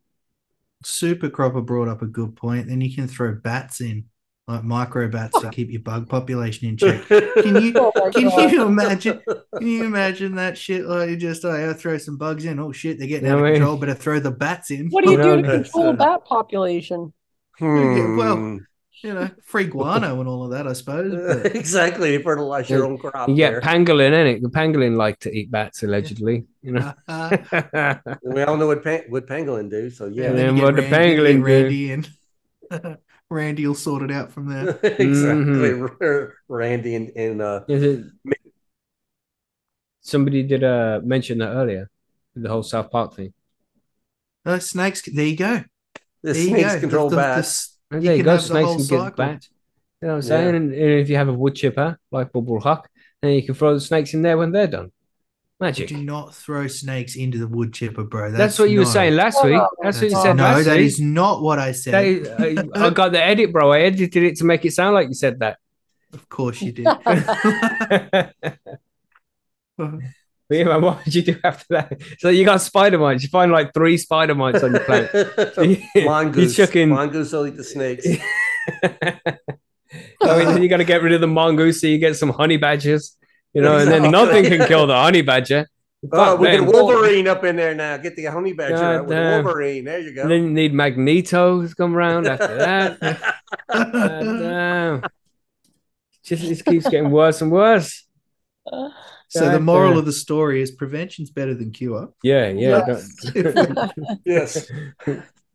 [0.83, 2.69] Super Cropper brought up a good point.
[2.69, 4.05] Then you can throw bats in,
[4.47, 7.05] like micro bats, to keep your bug population in check.
[7.07, 8.51] Can you Oh can God.
[8.51, 9.21] you imagine?
[9.57, 10.85] Can you imagine that shit?
[10.85, 12.57] Like you just oh, yeah, throw some bugs in.
[12.59, 13.59] Oh shit, they're getting You out of what I mean?
[13.59, 13.77] control.
[13.77, 14.87] Better throw the bats in.
[14.89, 17.13] What do you You do to control uh, bat population?
[17.59, 18.57] well, Hmm.
[19.03, 21.13] You know, free guano and all of that, I suppose.
[21.43, 22.13] But exactly.
[22.13, 23.29] You fertilize your own crop.
[23.29, 23.59] You there.
[23.61, 24.41] get pangolin in it.
[24.41, 26.45] The pangolin like to eat bats, allegedly.
[26.63, 26.93] You know.
[27.07, 27.37] uh,
[28.23, 29.91] we all know what pan- what pangolin do.
[29.91, 31.93] So yeah, yeah, And then then what get the pangolin get do.
[31.93, 32.97] And
[33.29, 34.79] Randy will sort it out from there.
[34.83, 36.27] exactly.
[36.47, 38.05] Randy and, and uh, it?
[40.01, 41.89] Somebody did uh, mention that earlier,
[42.35, 43.33] the whole South Park thing.
[44.45, 45.01] Uh, snakes.
[45.01, 45.63] There you go.
[46.23, 46.79] the There you snakes go.
[46.79, 47.47] control The- the- the bats.
[47.47, 49.15] s- And you you can go, snakes whole and get cycle.
[49.17, 49.47] bat.
[50.01, 50.27] You know what I'm Yeah.
[50.27, 50.55] saying?
[50.55, 52.89] And, and if you have a wood chipper like Bubble Huck,
[53.21, 54.91] then you can throw the snakes in there when they're done.
[55.59, 55.87] Magic.
[55.89, 58.31] Do not throw snakes into the wood chipper, bro.
[58.31, 59.55] That's, what you were saying last week.
[59.55, 60.85] Oh, That's what you said no, last that week.
[60.85, 61.93] is not what I said.
[61.95, 63.71] That is- uh, I, I got the edit, bro.
[63.71, 65.57] I edited it to make it sound like you said that.
[66.13, 66.85] Of course you did.
[67.05, 68.31] but
[70.49, 72.01] yeah, man, what did you do after that?
[72.19, 73.23] So you got spider mites.
[73.23, 75.09] You find like three spider mites on your plant.
[76.05, 76.55] mongoose.
[76.57, 78.05] You're chucking- Mongoose will eat the snakes.
[80.21, 82.57] I mean, you got to get rid of the mongoose so you get some honey
[82.57, 83.17] badgers,
[83.57, 85.67] you know, and then nothing can kill the honey badger.
[86.05, 86.71] Oh, Fuck, we get man.
[86.71, 87.97] Wolverine up in there now.
[87.97, 89.43] Get the honey badger God out with damn.
[89.43, 89.83] Wolverine.
[89.83, 90.21] There you go.
[90.21, 92.99] And then you need Magneto to come around after that.
[93.71, 95.03] God damn.
[96.23, 98.05] Just it keeps getting worse and worse.
[99.27, 99.99] so the moral damn.
[99.99, 102.13] of the story is prevention's better than cure.
[102.21, 102.83] Yeah, yeah.
[102.87, 103.31] Yes.
[103.33, 103.91] Don't,
[104.25, 104.71] yes.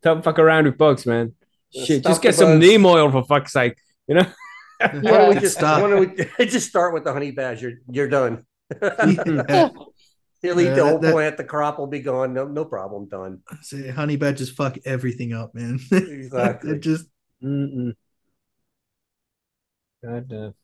[0.03, 1.37] don't fuck around with bugs, man.
[1.71, 2.67] Yeah, Shit, just get some bugs.
[2.67, 3.77] neem oil for fuck's sake.
[4.09, 4.27] You know?
[4.93, 5.83] Why don't we just Stop.
[5.83, 7.81] why don't we just start with the honey badger?
[7.91, 8.45] You're done.
[8.81, 9.69] Yeah.
[10.43, 11.37] He'll eat Yeah, the whole that- plant.
[11.37, 12.35] The crop will be gone.
[12.35, 13.09] No, no problem.
[13.09, 13.41] Done.
[13.63, 15.79] So honey badgers fuck everything up, man.
[15.93, 16.71] Exactly.
[16.71, 17.07] They're just
[17.43, 17.93] Mm-mm.
[20.05, 20.55] God damn.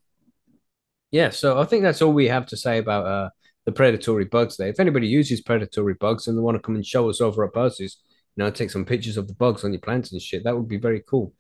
[1.10, 3.30] Yeah, so I think that's all we have to say about uh,
[3.64, 4.68] the predatory bugs there.
[4.68, 7.52] If anybody uses predatory bugs and they want to come and show us over at
[7.54, 7.96] Percy's,
[8.36, 10.68] you know, take some pictures of the bugs on your plants and shit, that would
[10.68, 11.32] be very cool.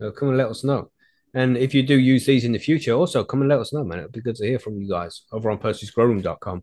[0.00, 0.90] Uh, come and let us know.
[1.36, 3.84] And if you do use these in the future, also come and let us know,
[3.84, 3.98] man.
[3.98, 6.62] It'd be good to hear from you guys over on percysgrowroom.com.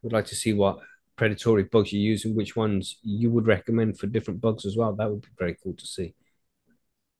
[0.00, 0.78] We'd like to see what
[1.16, 4.94] predatory bugs you use and which ones you would recommend for different bugs as well.
[4.94, 6.14] That would be very cool to see.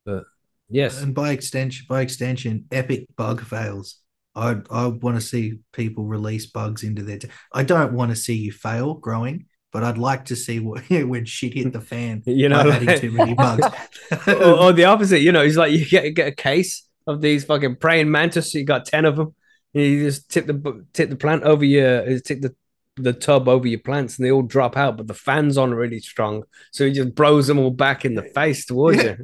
[0.04, 0.22] But
[0.68, 3.96] yes, and by extension, by extension, epic bug fails.
[4.36, 7.18] I I want to see people release bugs into their.
[7.18, 10.84] T- I don't want to see you fail growing, but I'd like to see what
[10.88, 12.22] when shit hit the fan.
[12.26, 13.66] You know, like- too many bugs.
[14.28, 17.44] or, or the opposite, you know, it's like you get get a case of these
[17.44, 18.54] fucking praying mantis.
[18.54, 19.34] You got ten of them.
[19.72, 22.54] You just tip the tip the plant over your tip the
[22.96, 24.96] the tub over your plants, and they all drop out.
[24.96, 28.22] But the fan's on really strong, so he just blows them all back in the
[28.22, 29.16] face towards you.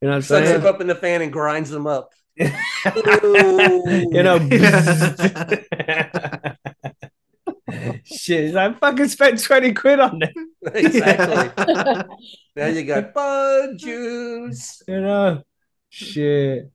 [0.00, 0.60] You know what I'm Sucks saying?
[0.60, 2.10] them up in the fan and grinds them up.
[2.36, 2.50] you
[4.22, 4.38] know,
[8.04, 8.56] shit.
[8.56, 10.34] I fucking spent twenty quid on it.
[10.74, 12.16] exactly.
[12.56, 14.82] now you got bug juice.
[14.86, 15.42] You know,
[15.88, 16.70] shit.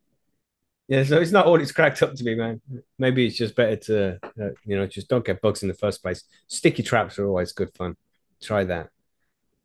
[0.89, 2.62] Yeah, so it's not all it's cracked up to be, man.
[2.97, 6.02] Maybe it's just better to, uh, you know, just don't get bugs in the first
[6.02, 6.23] place.
[6.47, 7.95] Sticky traps are always good fun.
[8.41, 8.89] Try that.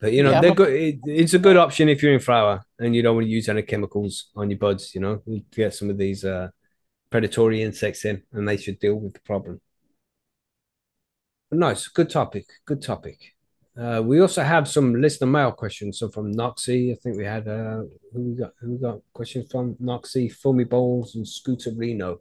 [0.00, 0.42] But you know, Yeah.
[0.42, 0.72] they're good.
[0.74, 3.48] It, it's a good option if you're in flower and you don't want to use
[3.48, 4.94] any chemicals on your buds.
[4.94, 6.50] You know, you get some of these uh,
[7.08, 9.62] predatory insects in, and they should deal with the problem.
[11.48, 12.44] But nice, good topic.
[12.66, 13.33] Good topic.
[13.76, 15.98] Uh, we also have some listener mail questions.
[15.98, 19.50] So from Noxie, I think we had uh, who we got who we got questions
[19.50, 22.20] from Noxie, Foamy Bowls, and Scooter Reno.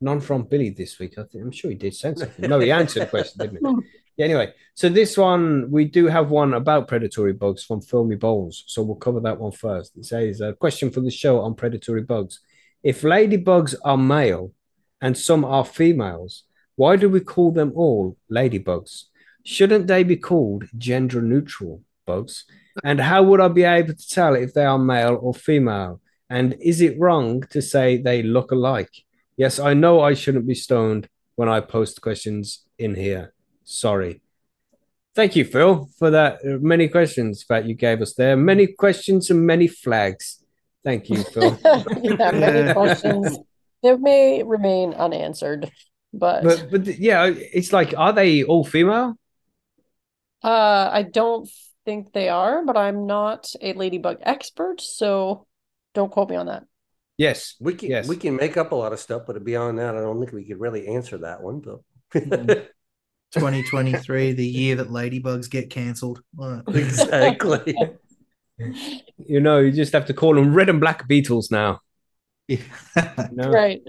[0.00, 1.18] None from Billy this week.
[1.18, 2.48] I think I'm sure he did send something.
[2.48, 3.88] No, he answered the question, didn't he?
[4.18, 8.64] Yeah, anyway, so this one we do have one about predatory bugs from Filmy Bowls.
[8.66, 9.96] So we'll cover that one first.
[9.96, 12.40] It says a question for the show on predatory bugs.
[12.82, 14.52] If ladybugs are male
[15.00, 16.42] and some are females,
[16.74, 19.04] why do we call them all ladybugs?
[19.48, 22.44] Shouldn't they be called gender neutral bugs?
[22.84, 26.02] And how would I be able to tell if they are male or female?
[26.28, 28.92] And is it wrong to say they look alike?
[29.38, 33.32] Yes, I know I shouldn't be stoned when I post questions in here.
[33.64, 34.20] Sorry.
[35.14, 38.36] Thank you, Phil, for that uh, many questions that you gave us there.
[38.36, 40.44] Many questions and many flags.
[40.84, 41.58] Thank you, Phil.
[42.02, 43.38] Yeah, many questions
[43.82, 45.70] that may remain unanswered,
[46.12, 49.17] but but but yeah, it's like, are they all female?
[50.42, 51.48] Uh, I don't
[51.84, 55.46] think they are, but I'm not a ladybug expert, so
[55.94, 56.64] don't quote me on that.
[57.16, 57.56] Yes.
[57.60, 58.08] We can Yes.
[58.08, 60.44] we can make up a lot of stuff, but beyond that, I don't think we
[60.44, 61.60] could really answer that one.
[61.60, 61.80] But
[63.32, 66.22] 2023, the year that ladybugs get cancelled.
[66.36, 66.62] Right.
[66.68, 67.76] exactly.
[69.18, 71.80] You know, you just have to call them red and black beetles now.
[72.46, 72.58] Yeah.
[73.32, 73.50] No.
[73.50, 73.80] Right.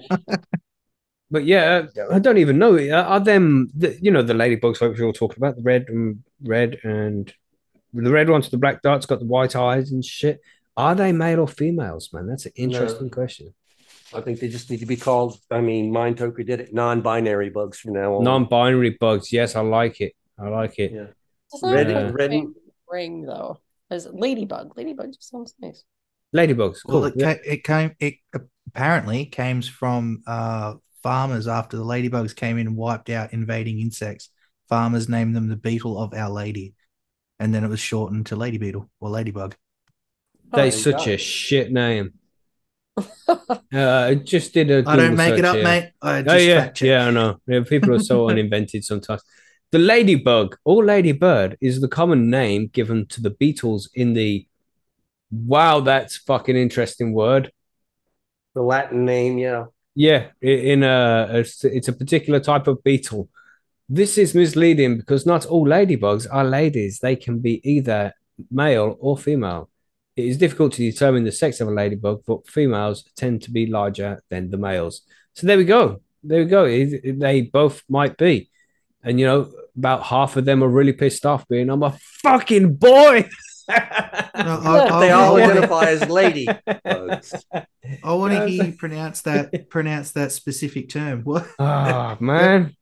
[1.32, 2.76] But yeah, uh, I don't even know.
[2.78, 5.62] Uh, Are them, the, you know, the ladybugs like we were all talking about, the
[5.62, 7.32] red and red and
[7.94, 10.42] the red ones, the black dots, got the white eyes and shit.
[10.76, 12.28] Are they male or females, man?
[12.28, 13.54] That's an interesting question.
[14.16, 15.38] I think they just need to be called.
[15.52, 16.74] I mean, Mind Toker did it.
[16.74, 18.24] Non-binary bugs from now on.
[18.24, 19.32] Non-binary bugs.
[19.32, 20.14] Yes, I like it.
[20.40, 20.92] I like it.
[20.94, 21.08] Yeah.
[21.54, 22.00] It's not Red, Yeah.
[22.08, 22.46] a red, big
[22.90, 23.60] ring though.
[23.92, 24.76] As ladybug.
[24.78, 25.84] Ladybug just sounds nice.
[26.36, 26.80] Ladybugs.
[26.88, 27.02] Cool.
[27.02, 27.34] Well, it, Yeah.
[27.36, 27.92] ca- it came.
[28.00, 28.16] It
[28.68, 34.30] apparently came from uh, farmers after the ladybugs came in and wiped out invading insects.
[34.68, 36.74] Farmers named them the beetle of Our Lady,
[37.40, 39.56] and then it was shortened to lady beetle or ladybug.
[40.54, 42.14] They Oh, such a shit name.
[43.28, 43.40] uh,
[43.74, 45.64] I just did a I don't make it up, here.
[45.64, 45.92] mate.
[46.02, 47.40] I just Oh yeah, fact yeah, I know.
[47.48, 49.22] Yeah, people are so uninvented sometimes.
[49.72, 54.48] The ladybug or ladybird is the common name given to the beetles in the.
[55.32, 57.52] Wow, that's fucking interesting word.
[58.56, 59.66] the Latin name, yeah.
[60.00, 63.28] Yeah, in a, it's a particular type of beetle.
[63.90, 67.00] This is misleading because not all ladybugs are ladies.
[67.00, 68.14] They can be either
[68.50, 69.70] male or female.
[70.16, 73.66] It is difficult to determine the sex of a ladybug, but females tend to be
[73.66, 75.02] larger than the males.
[75.34, 76.02] So there we go.
[76.24, 76.64] There we go.
[76.66, 78.50] They both might be.
[79.04, 82.76] And you know, about half of them are really pissed off being I'm a fucking
[82.76, 83.28] boy.
[83.70, 83.76] No,
[84.64, 86.48] I, I, They I all identify as lady
[86.84, 87.34] bugs.
[88.04, 91.24] I want to hear you pronounce that pronounce that specific term.
[91.24, 91.48] What?
[91.60, 92.76] Oh man.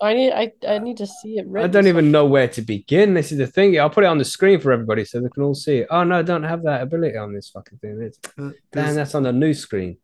[0.00, 3.14] I need I, I need to see it I don't even know where to begin.
[3.14, 3.78] This is the thing.
[3.80, 5.86] I'll put it on the screen for everybody so they can all see it.
[5.90, 8.02] Oh no, I don't have that ability on this fucking thing.
[8.02, 9.96] It's, Uh, damn, that's on the new screen.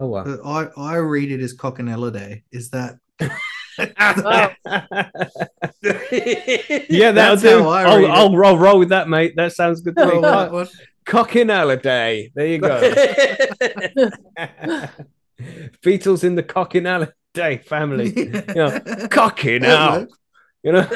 [0.00, 0.24] Oh wow.
[0.24, 2.44] uh, I I read it as Coconella Day.
[2.50, 2.96] Is that?
[3.78, 4.54] yeah,
[7.12, 7.62] that'll That's do.
[7.62, 8.08] how I I'll, it.
[8.08, 9.34] I'll roll, roll with that, mate.
[9.36, 10.18] That sounds good to Oh, me.
[10.20, 10.70] what- Co- what?
[11.82, 12.30] Day.
[12.34, 12.68] There you go.
[15.82, 18.12] Beatles in the Cockinella Day family.
[18.54, 20.08] know, Cocking out.
[20.62, 20.88] You know.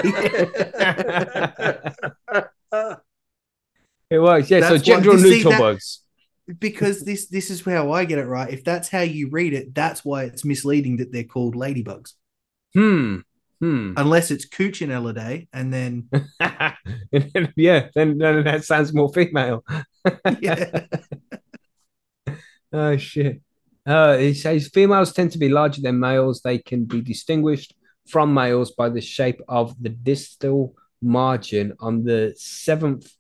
[4.11, 4.51] it works.
[4.51, 4.61] Yeah.
[4.61, 6.01] so That's what- gender you see neutral that- bugs.
[6.59, 8.53] because this this is how I get it right.
[8.53, 12.15] If that's how you read it, that's why it's misleading that they're called ladybugs.
[12.75, 13.19] Hmm.
[13.61, 13.93] Hmm.
[13.97, 16.09] Unless it's Cuccinella Day, and then
[17.57, 19.65] yeah, then, then that sounds more female.
[20.41, 20.87] yeah,
[22.73, 23.41] Oh shit.
[23.87, 26.41] Uh, it says females tend to be larger than males.
[26.43, 27.75] They can be distinguished
[28.09, 33.13] from males by the shape of the distal margin on the seventh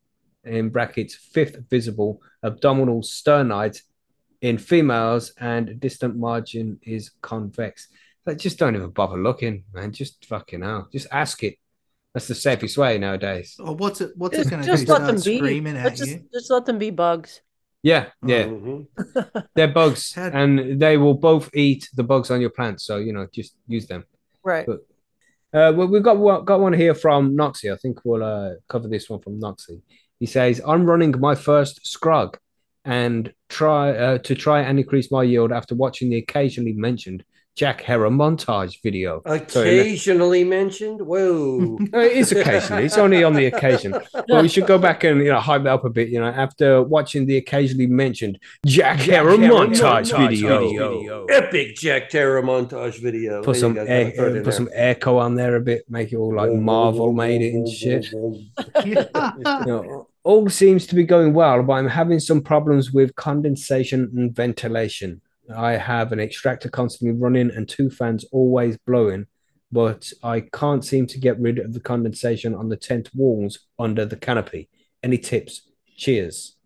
[0.45, 3.83] in brackets fifth visible abdominal sternite
[4.41, 7.89] in females, and distant margin is convex.
[8.31, 9.93] Like, just don't even bother looking, man.
[9.93, 10.89] Just fucking hell.
[10.93, 11.57] Just ask it.
[12.15, 13.57] That's the safest way nowadays.
[13.61, 14.11] oh, what's it?
[14.17, 15.39] What's Just, it going to just let Start them be.
[15.39, 16.25] screaming at just, you?
[16.33, 17.41] just let them be bugs.
[17.83, 18.45] Yeah, yeah.
[18.45, 18.87] Mhm.
[19.55, 22.85] They're bugs, Had- and they will both eat the bugs on your plants.
[22.85, 24.05] So you know, just use them.
[24.45, 24.67] Right.
[24.67, 24.81] But-
[25.53, 27.73] Uh, well, we've got one, got one here from Noxie.
[27.73, 29.81] I think we'll uh, cover this one from Noxie.
[30.21, 32.37] He says, "I'm running my first scrog,
[32.85, 37.25] and try uh, to try and increase my yield after watching the occasionally mentioned
[37.57, 39.23] Jack Herer montage video.
[39.49, 41.01] Sorry, Occasionally mentioned.
[41.01, 41.79] Whoa.
[41.93, 42.85] It is occasionally.
[42.85, 43.95] It's only on the occasion.
[44.13, 46.09] But we should go back and you know hype that up a bit.
[46.09, 50.69] You know, after watching the occasionally mentioned Jack, Herer Heron montage, montage video.
[50.69, 51.25] video.
[51.27, 53.43] Epic Jack Terror montage video.
[53.43, 56.13] Put There some you air, throw it put some echo on there a bit, make
[56.13, 58.07] it all like Marvel made it and shit.
[58.85, 64.11] You know, all seems to be going well, but I'm having some problems with condensation
[64.15, 65.21] and ventilation.
[65.53, 69.27] I have an extractor constantly running and two fans always blowing,
[69.73, 74.05] but I can't seem to get rid of the condensation on the tent walls under
[74.05, 74.69] the canopy.
[75.03, 75.63] Any tips?
[75.97, 76.57] Cheers.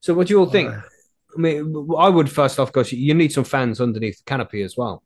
[0.00, 0.70] So, what do you all think?
[0.72, 2.82] I mean, I would first off go.
[2.82, 5.02] You need some fans underneath the canopy as well,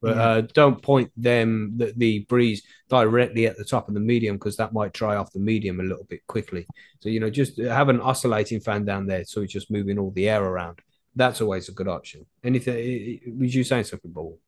[0.00, 0.22] but Yeah.
[0.22, 4.56] uh, don't point them the, the breeze directly at the top of the medium because
[4.56, 6.66] that might dry off the medium a little bit quickly.
[7.00, 10.10] So you know, just have an oscillating fan down there, so it's just moving all
[10.12, 10.80] the air around.
[11.14, 12.26] That's always a good option.
[12.42, 13.20] Anything?
[13.38, 14.38] Was you saying something, Paul?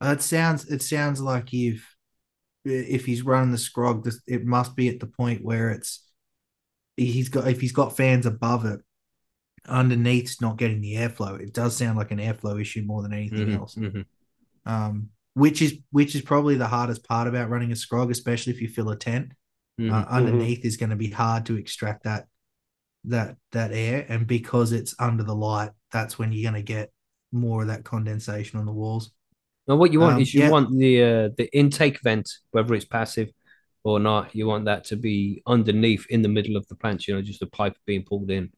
[0.00, 1.86] Uh, it sounds it sounds like you've
[2.64, 6.04] if he's running the scrog, it must be at the point where it's
[6.96, 8.80] he's got if he's got fans above it,
[9.66, 11.40] underneath's not getting the airflow.
[11.40, 13.74] It does sound like an airflow issue more than anything Mhm, else.
[13.76, 14.04] mhm.
[14.66, 18.60] Um, which is which is probably the hardest part about running a scrog, especially if
[18.60, 19.32] you fill a tent.
[19.80, 19.92] Mhm.
[19.92, 22.26] Uh, underneath is going to be hard to extract that
[23.06, 26.90] that that air, and because it's under the light, that's when you're going to get
[27.32, 29.12] more of that condensation on the walls.
[29.68, 30.50] Now, what you want Um, is you yeah.
[30.50, 33.30] want the uh, the intake vent, whether it's passive
[33.82, 37.06] or not, you want that to be underneath in the middle of the plant.
[37.06, 38.52] You know, just a pipe being pulled in,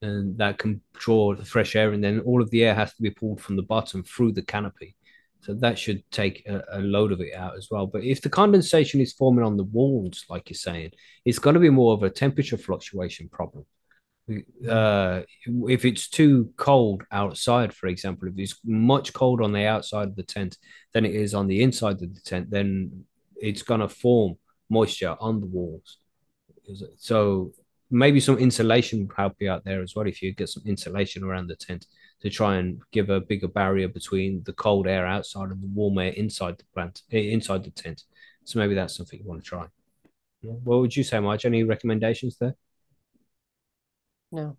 [0.00, 3.02] and that can draw the fresh air, and then all of the air has to
[3.02, 4.96] be pulled from the bottom through the canopy.
[5.42, 7.86] So that should take a, a load of it out as well.
[7.86, 10.92] But if the condensation is forming on the walls, like you're saying,
[11.24, 13.66] it's going to be more of a temperature fluctuation problem.
[14.68, 15.22] Uh,
[15.66, 20.16] if it's too cold outside, for example, if it's much cold on the outside of
[20.16, 20.58] the tent
[20.94, 23.04] than it is on the inside of the tent, then
[23.36, 24.36] it's going to form
[24.70, 25.98] moisture on the walls.
[26.98, 27.50] So
[27.90, 31.24] maybe some insulation would help you out there as well if you get some insulation
[31.24, 31.84] around the tent
[32.22, 35.98] to try and give a bigger barrier between the cold air outside and the warm
[35.98, 38.04] air inside the plant inside the tent.
[38.44, 39.66] So maybe that's something you want to try.
[40.42, 40.52] Yeah.
[40.64, 41.46] What would you say, Marge?
[41.46, 42.56] Any recommendations there?
[44.32, 44.56] No.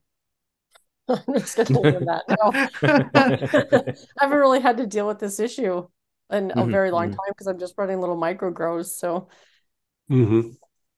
[1.09, 2.23] I'm just gonna leave that.
[2.29, 2.53] No.
[3.15, 3.81] I
[4.19, 5.87] haven't really had to deal with this issue
[6.31, 7.11] in a Mhm, very long mhm.
[7.11, 8.97] time because I'm just running little micro grows.
[8.97, 9.27] So
[10.09, 10.49] Mm-hmm.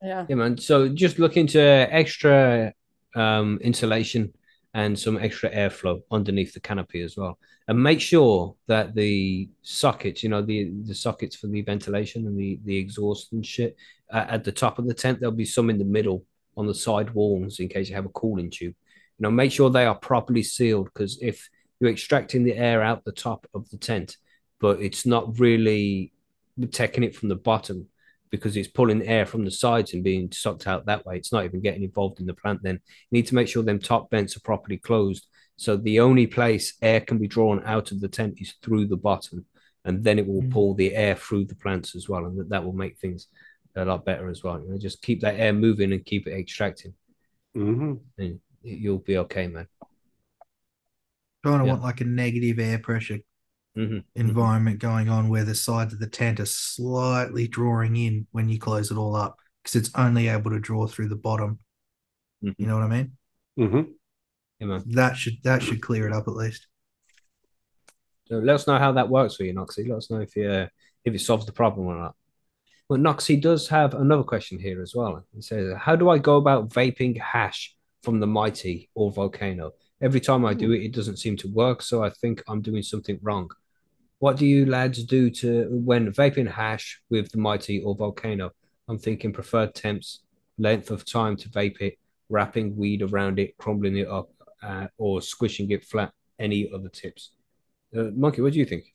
[0.02, 0.28] yeah.
[0.28, 0.58] Yeah, man.
[0.58, 2.74] So just look into extra
[3.16, 4.34] um, insulation
[4.76, 10.22] and some extra airflow underneath the canopy as well, and make sure that the sockets,
[10.22, 13.78] you know, the the sockets for the ventilation and the the exhaust and shit
[14.14, 15.20] uh, at the top of the tent.
[15.20, 16.26] There'll be some in the middle
[16.58, 18.76] on the side walls in case you have a cooling tube.
[19.18, 21.50] You know, make sure they are properly sealed because if
[21.80, 24.18] you're extracting the air out the top of the tent,
[24.60, 26.12] but it's not really
[26.72, 27.88] taking it from the bottom
[28.32, 31.18] because it's pulling air from the sides and being sucked out that way.
[31.18, 32.62] It's not even getting involved in the plant.
[32.64, 32.76] Then
[33.10, 35.28] you need to make sure them top vents are properly closed.
[35.58, 38.98] So the only place air can be drawn out of the tent is through the
[38.98, 39.46] bottom,
[39.86, 40.52] and then it will Mm.
[40.52, 43.28] pull the air through the plants as well, and that, that will make things
[43.76, 44.60] a lot better as well.
[44.62, 46.94] You know, just keep that air moving and keep it extracting,
[47.56, 47.94] Mm-hmm.
[48.18, 49.68] and you'll be okay, man.
[51.44, 51.72] Trying to Yeah.
[51.72, 53.20] want like a negative air pressure
[53.76, 58.48] hmm environment going on where the sides of the tent are slightly drawing in when
[58.48, 61.60] you close it all up because it's only able to draw through the bottom.
[62.42, 63.12] hmm You know what I mean?
[63.60, 63.82] Mm-hmm.
[64.60, 64.80] Yeah.
[64.88, 66.68] That should that should clear it up at least.
[68.28, 69.88] So let us know how that works for you, Noxie.
[69.88, 70.68] Let us know if you, uh,
[71.04, 72.16] if it solves the problem or not.
[72.90, 75.24] Well, Noxie does have another question here as well.
[75.38, 79.74] It says, "How do I go about vaping hash from the Mighty or Volcano?
[80.02, 81.82] Every time I do it, it doesn't seem to work.
[81.82, 83.50] So I think I'm doing something wrong.
[84.26, 88.50] What do you lads do to when vaping hash with the Mighty or Volcano?
[88.88, 90.22] I'm thinking preferred temps,
[90.58, 94.32] length of time to vape it, wrapping weed around it, crumbling it up,
[94.64, 96.12] uh, or squishing it flat.
[96.40, 97.34] Any other tips?"
[97.96, 98.86] Uh, Monkey, what do you think?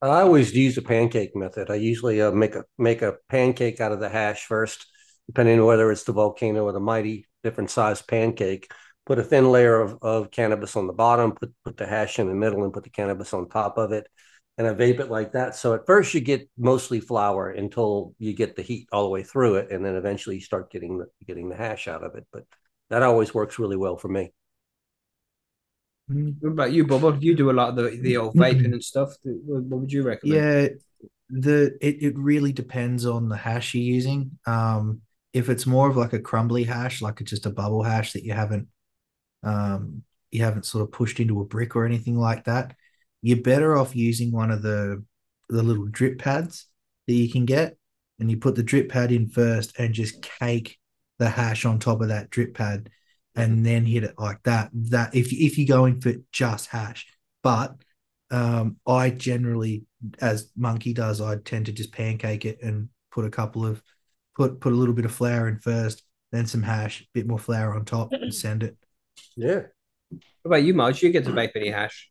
[0.00, 1.68] I always use the pancake method.
[1.68, 4.86] I usually uh, make a make a pancake out of the hash first,
[5.26, 8.72] depending on whether it's the volcano or the mighty, different size pancake.
[9.04, 12.28] Put a thin layer of, of cannabis on the bottom, put put the hash in
[12.28, 14.08] the middle, and put the cannabis on top of it,
[14.58, 15.54] and I vape it like that.
[15.54, 19.22] So at first you get mostly flower until you get the heat all the way
[19.22, 22.26] through it, and then eventually you start getting the getting the hash out of it.
[22.32, 22.44] But
[22.90, 24.32] that always works really well for me.
[26.08, 27.22] What about you, Bubba?
[27.22, 29.14] You do a lot of the, the old vaping and stuff.
[29.22, 30.42] What what would you recommend?
[30.42, 30.68] Yeah,
[31.30, 34.38] the it, it really depends on the hash you're using.
[34.46, 35.02] Um,
[35.32, 38.24] if it's more of like a crumbly hash, like it's just a bubble hash that
[38.24, 38.68] you haven't
[39.44, 40.02] um
[40.32, 42.74] you haven't sort of pushed into a brick or anything like that,
[43.22, 45.04] you're better off using one of the
[45.48, 46.66] the little drip pads
[47.06, 47.76] that you can get,
[48.18, 50.78] and you put the drip pad in first and just cake
[51.18, 52.90] the hash on top of that drip pad,
[53.34, 54.70] and then hit it like that.
[54.72, 57.06] That if if you're going for just hash,
[57.42, 57.74] but
[58.30, 59.84] um, I generally,
[60.20, 63.82] as Monkey does, I tend to just pancake it and put a couple of
[64.36, 67.38] put put a little bit of flower in first, then some hash, a bit more
[67.38, 68.76] flower on top, and send it.
[69.36, 69.62] Yeah.
[70.10, 71.02] What about you, Marge?
[71.02, 72.10] You get to vape any hash?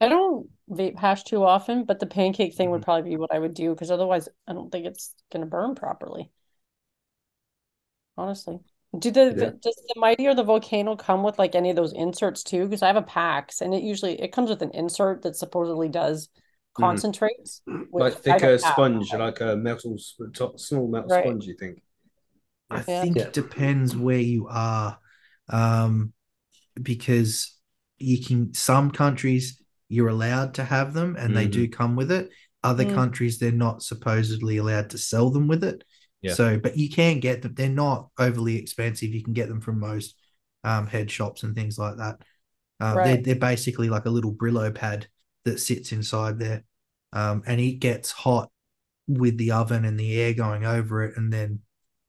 [0.00, 2.82] I don't vape hash too often, but the pancake thing would Mhm.
[2.82, 6.30] probably be what I would do because otherwise I don't think it's gonna burn properly.
[8.16, 8.58] Honestly.
[8.96, 9.52] Do the, Yeah.
[9.60, 12.64] does the mighty or the volcano come with like any of those inserts too?
[12.64, 15.88] Because I have a PAX and it usually it comes with an insert that supposedly
[15.88, 16.28] does
[16.78, 16.80] Mhm.
[16.80, 17.62] concentrates.
[17.96, 18.74] Like which I thicker don't have.
[18.74, 19.96] sponge, like a metal,
[20.34, 21.24] top, small metal Right.
[21.24, 21.82] sponge, you think?
[22.70, 23.04] I Yeah.
[23.04, 23.28] think Yeah.
[23.28, 24.98] it depends where you are,
[25.50, 26.14] um,
[26.82, 27.56] because
[27.98, 29.62] you can some countries
[29.94, 31.62] you're allowed to have them and they Mm-hmm.
[31.62, 32.30] do come with it.
[32.62, 32.94] other Mm.
[32.94, 35.84] countries they're not supposedly allowed to sell them with it.
[36.22, 36.32] Yeah.
[36.32, 37.52] So, but you can get them.
[37.54, 39.10] They're not overly expensive.
[39.10, 40.16] You can get them from most
[40.64, 42.16] um, head shops and things like that.
[42.80, 45.06] Uh, they're, they're basically like a little Brillo pad
[45.44, 46.64] that sits inside there,
[47.12, 48.50] um, and it gets hot
[49.06, 51.60] with the oven and the air going over it, and then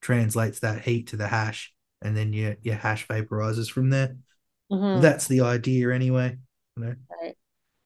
[0.01, 4.15] translates that heat to the hash, and then your your hash vaporizes from there.
[4.71, 5.01] Mhm.
[5.01, 6.37] That's the idea, anyway.
[6.77, 7.35] Right.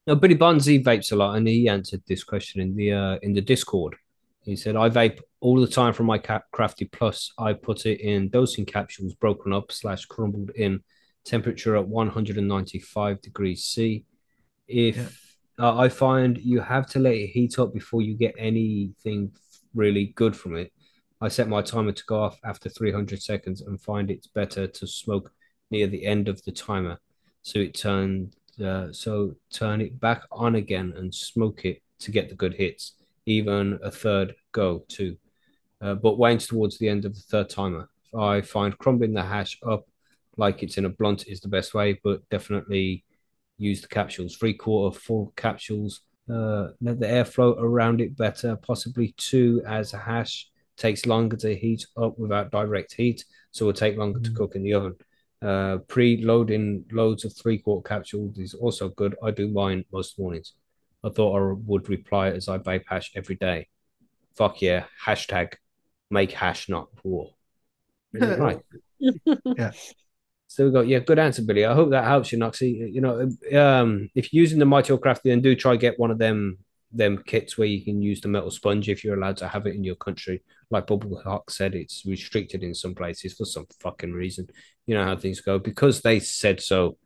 [0.10, 3.20] No, Billy Bonds he vapes a lot, and he answered this question in the uh,
[3.22, 3.96] in the Discord.
[4.44, 7.32] He said, "I vape all the time from my Crafty Plus.
[7.38, 10.82] I put it in dosing capsules, broken up slash crumbled in,
[11.26, 14.04] temperature at 195 degrees C.
[14.68, 19.32] If uh, I find you have to let it heat up before you get anything
[19.76, 20.74] really good from it.
[21.22, 24.88] I set my timer to go off after 300 seconds and find it's better to
[24.88, 25.32] smoke
[25.70, 27.00] near the end of the timer.
[27.44, 32.30] So it turned uh, so turn it back on again and smoke it to get
[32.30, 32.94] the good hits,
[33.26, 35.18] even a third go too.
[35.82, 37.90] Uh, but wanes towards the end of the third timer.
[38.18, 39.86] I find crumbling the hash up
[40.38, 43.04] like it's in a blunt is the best way, but definitely
[43.58, 44.36] use the capsules.
[44.38, 46.02] Three quarter full capsules.
[46.32, 48.56] Uh, let the air flow around it better.
[48.56, 53.68] Possibly two as a hash takes longer to heat up without direct heat, so it
[53.68, 54.36] will take longer to Mm.
[54.36, 54.96] cook in the oven.
[55.42, 59.16] Uh, pre-loading loads of three-quarter capsules is also good.
[59.24, 60.54] I do mine most mornings.
[61.04, 63.68] I thought I would reply as I vape hash every day.
[64.36, 64.86] Fuck yeah!
[65.06, 65.54] Hashtag
[66.10, 67.32] make hash not war.
[68.14, 68.60] right.
[69.58, 69.72] Yeah.
[70.48, 71.64] So we got yeah, good answer, Billy.
[71.64, 72.92] I hope that helps you, Noxie.
[72.92, 76.12] You know, um, if you're using the Mighty Old Crafty, then do try get one
[76.12, 76.58] of them
[76.92, 79.76] them kits where you can use the metal sponge if you're allowed to have it
[79.76, 80.42] in your country.
[80.72, 84.48] Like Bubble Hawk said, it's restricted in some places for some fucking reason.
[84.86, 86.98] You know how things go because they said so.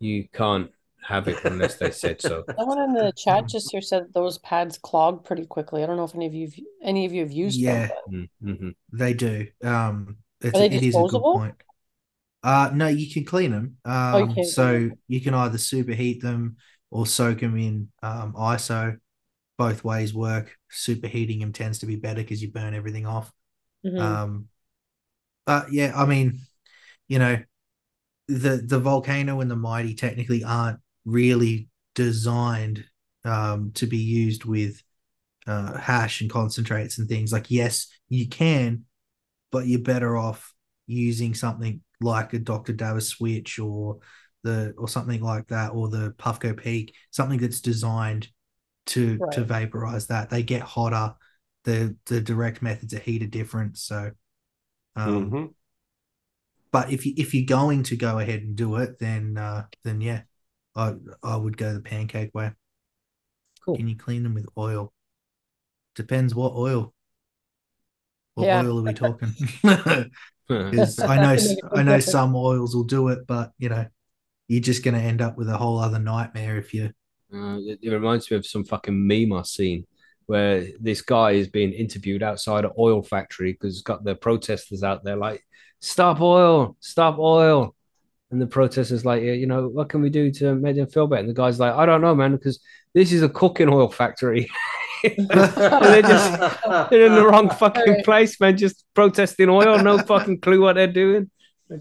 [0.00, 0.70] You can't
[1.06, 2.44] have it unless they said so.
[2.58, 5.82] Someone in the chat just here said those pads clog pretty quickly.
[5.82, 6.48] I don't know if any of you
[6.82, 7.88] any of you have used Yeah.
[8.08, 8.28] them.
[8.42, 8.70] Mm-hmm.
[8.92, 9.46] They do.
[9.62, 11.54] Um, it's, Are they it is a good point.
[12.42, 13.76] Uh, no, you can clean them.
[13.84, 16.56] Um, Oh, you so you can either superheat them
[16.90, 18.96] or soak them in um, ISO.
[19.58, 20.56] Both ways work.
[20.70, 23.32] Superheating them tends to be better because you burn everything off.
[23.84, 24.00] Mhm.
[24.00, 24.48] Um,
[25.46, 26.40] but yeah, I mean,
[27.08, 27.38] you know,
[28.28, 32.84] the the volcano and the mighty technically aren't really designed
[33.24, 34.82] um, to be used with
[35.46, 37.32] uh, hash and concentrates and things.
[37.32, 38.84] Like, yes, you can,
[39.52, 40.52] but you're better off
[40.86, 42.72] using something like a Dr.
[42.72, 43.98] Dabber switch or
[44.42, 48.28] the or something like that, or the Puffco Peak, something that's designed
[48.86, 50.30] to to vaporize that.
[50.30, 51.14] They get hotter.
[51.64, 53.78] The the direct methods of heat are different.
[53.78, 54.12] So
[54.96, 55.54] um Mhm.
[56.72, 60.00] but if you if you're going to go ahead and do it, then uh then
[60.00, 60.22] yeah,
[60.74, 62.52] I I would go the pancake way.
[63.64, 63.76] Cool.
[63.76, 64.92] Can you clean them with oil?
[65.96, 66.94] Depends what oil.
[68.34, 68.62] What Yeah.
[68.64, 69.34] oil are we talking?
[70.48, 70.70] Mm-hmm.
[70.70, 73.86] Because I know That's a I know some oils will do it, but you know,
[74.48, 76.92] you're just gonna end up with a whole other nightmare if you.
[77.32, 79.86] Uh, it, it reminds me of some fucking meme I've seen
[80.26, 84.82] where this guy is being interviewed outside an oil factory because it's got the protesters
[84.82, 85.46] out there like,
[85.80, 87.74] stop oil, stop oil.
[88.32, 91.06] And the protesters like, yeah, you know, what can we do to make them feel
[91.06, 91.20] better?
[91.20, 92.58] And the guy's like, I don't know, man, because
[92.92, 94.50] this is a cooking oil factory.
[95.02, 96.60] they're just
[96.90, 98.56] they're in the wrong fucking place, man.
[98.56, 101.30] Just protesting oil, no fucking clue what they're doing.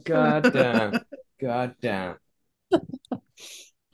[0.04, 1.00] God damn,
[1.42, 2.18] god damn.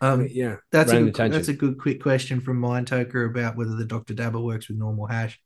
[0.02, 3.76] Um, yeah, that's a good, that's a good quick question from Mind Toker about whether
[3.76, 4.14] the Dr.
[4.16, 5.39] Dabber works with normal hash.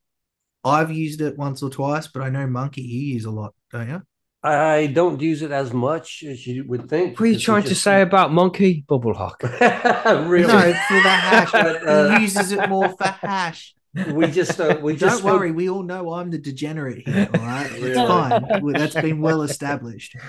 [0.64, 3.90] I've used it once or twice, but I know Monkey you use a lot, don't
[3.90, 4.02] you?
[4.42, 7.20] I don't use it as much as you would think.
[7.20, 9.42] What are you trying to just- say about monkey bubble hawk?
[9.44, 10.48] really?
[10.48, 11.52] No, for the hash.
[11.52, 13.74] But, uh, he uses it more for hash.
[14.12, 17.28] we just uh, we Don't just spoke- worry, we all know I'm the degenerate here.
[17.34, 17.92] All right, really?
[17.92, 18.72] it's fine.
[18.74, 20.16] That's been well established.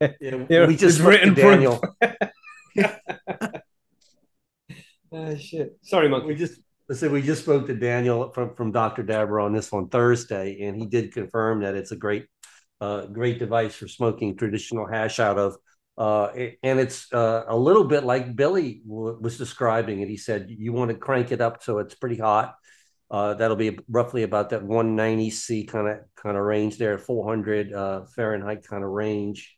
[0.00, 1.80] Yeah, Yeah, we just written written proof.
[2.00, 2.20] Daniel.
[5.12, 5.76] Oh shit!
[5.82, 6.34] Sorry, we monkey.
[6.34, 9.02] just I said we just spoke to Daniel from from Dr.
[9.02, 12.26] Dabber on this on Thursday, and he did confirm that it's a great
[12.80, 15.56] uh, great device for smoking traditional hash out of.
[15.98, 16.28] Uh,
[16.62, 20.08] and it's uh, a little bit like Billy w- was describing it.
[20.08, 22.54] He said you want to crank it up so it's pretty hot.
[23.10, 27.72] Uh, that'll be roughly about that 190 C kind of kind of range there, 400
[27.72, 29.56] uh, Fahrenheit kind of range.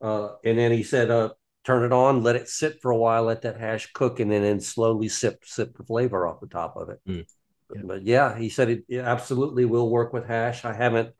[0.00, 1.30] Uh, and then he said, uh,
[1.68, 4.40] turn it on, let it sit for a while, let that hash cook, and then,
[4.40, 6.98] then slowly sip sip the flavor off the top of it.
[7.06, 7.26] Mm.
[7.68, 10.64] But, but yeah, he said it, it absolutely will work with hash.
[10.64, 11.10] I haven't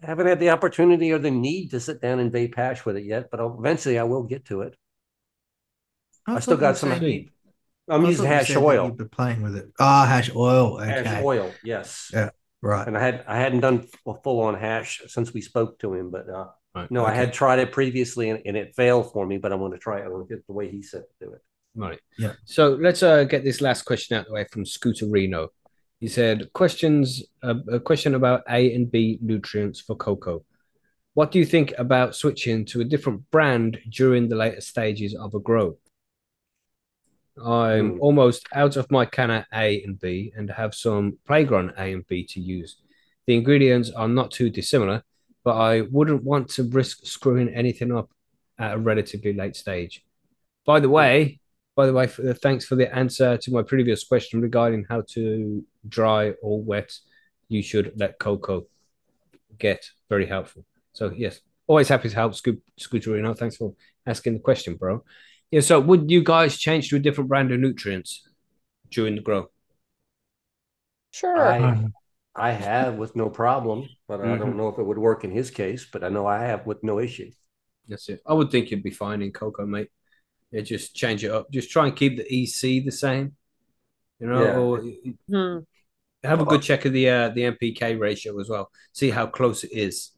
[0.00, 2.96] I haven't had the opportunity or the need to sit down and vape hash with
[2.96, 4.76] it yet, but I'll- eventually I will get to it.
[6.28, 7.30] I That's still got some saying.
[7.88, 8.86] I'm using hash oil.
[8.86, 9.72] You've been playing with it.
[9.80, 10.80] Ah, hash oil.
[10.80, 11.02] Okay.
[11.02, 12.12] Hash oil, yes.
[12.14, 12.30] Yeah.
[12.62, 12.86] Right.
[12.86, 16.12] And I had I hadn't done a full on hash since we spoke to him,
[16.12, 16.90] but uh, Right.
[16.90, 19.36] no, I had tried it previously and, and it failed for me.
[19.38, 20.04] But I'm going to try it.
[20.04, 21.42] I'm going to get the way he said to do it.
[21.74, 22.00] Right.
[22.18, 22.32] Yeah.
[22.44, 25.48] So let's uh, get this last question out of the way from Scooter Reno.
[26.00, 27.22] He said, "Questions.
[27.42, 30.44] Uh, a question about A and B nutrients for coco.
[31.14, 35.34] What do you think about switching to a different brand during the later stages of
[35.34, 35.76] a grow?
[37.42, 38.00] I'm Hmm.
[38.00, 42.24] almost out of my canna A and B and have some Plagron A and B
[42.26, 42.76] to use.
[43.26, 45.02] The ingredients are not too dissimilar,
[45.44, 48.10] but I wouldn't want to risk screwing anything up
[48.58, 50.04] at a relatively late stage.
[50.64, 51.40] By the way,
[51.74, 55.02] by the way, f- uh, thanks for the answer to my previous question regarding how
[55.10, 56.92] to dry or wet.
[57.48, 58.66] You should let coco
[59.58, 60.64] get very helpful.
[60.92, 63.36] So yes, always happy to help Scoot Scooterino.
[63.36, 63.74] Thanks for
[64.06, 65.04] asking the question, bro.
[65.50, 65.60] Yeah.
[65.60, 68.28] So would you guys change to a different brand of nutrients
[68.90, 69.50] during the grow?
[71.12, 71.52] Sure.
[71.52, 71.90] I
[72.34, 74.38] I have with no problem, but I Mhm.
[74.38, 75.86] don't know if it would work in his case.
[75.90, 77.30] But I know I have with no issue.
[77.88, 78.22] That's it.
[78.26, 79.90] I would think you'd be fine in coco, mate.
[80.50, 81.50] Yeah, just change it up.
[81.50, 83.36] Just try and keep the EC the same.
[84.20, 84.58] You know, Yeah.
[84.58, 84.82] or
[85.28, 85.58] Hmm.
[86.22, 88.70] have a good check of the uh, the NPK ratio as well.
[88.92, 90.12] See how close it is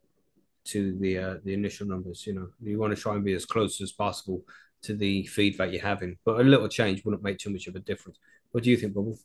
[0.66, 2.26] to the uh, the initial numbers.
[2.26, 4.44] You know, you want to try and be as close as possible
[4.82, 7.74] to the feed that you're having, but a little change wouldn't make too much of
[7.76, 8.18] a difference.
[8.52, 9.18] What do you think, Bubble?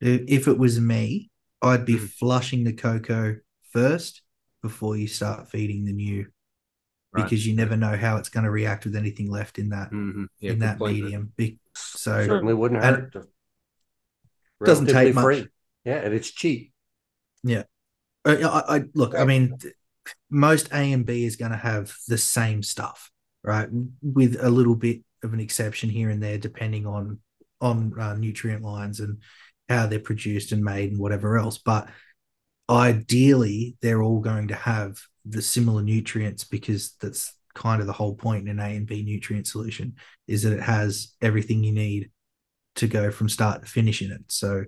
[0.00, 1.30] If it was me,
[1.62, 2.08] I'd be Mm.
[2.10, 3.36] flushing the coco
[3.72, 4.22] first
[4.62, 6.26] before you start feeding the new,
[7.12, 7.24] Right.
[7.24, 10.24] because you never know how it's going to react with anything left in that Mm-hmm.
[10.38, 11.32] Yeah, in that medium.
[11.36, 13.12] Be- So Certainly wouldn't hurt.
[13.12, 13.28] to-
[14.64, 15.48] Doesn't take relatively much.
[15.84, 16.72] Yeah, and it's cheap.
[17.42, 17.62] Yeah,
[18.24, 18.34] I,
[18.76, 19.14] I look.
[19.14, 19.74] I mean, th-
[20.28, 23.10] most A and B is going to have the same stuff,
[23.42, 23.68] right?
[24.02, 27.20] With a little bit of an exception here and there, depending on
[27.62, 29.22] on uh, nutrient lines and
[29.70, 31.56] how they're produced and made and whatever else.
[31.56, 31.88] But
[32.68, 38.14] ideally, they're all going to have the similar nutrients because that's kind of the whole
[38.14, 39.94] point in an A and B nutrient solution
[40.28, 42.10] is that it has everything you need
[42.76, 44.22] to go from start to finish in it.
[44.28, 44.64] So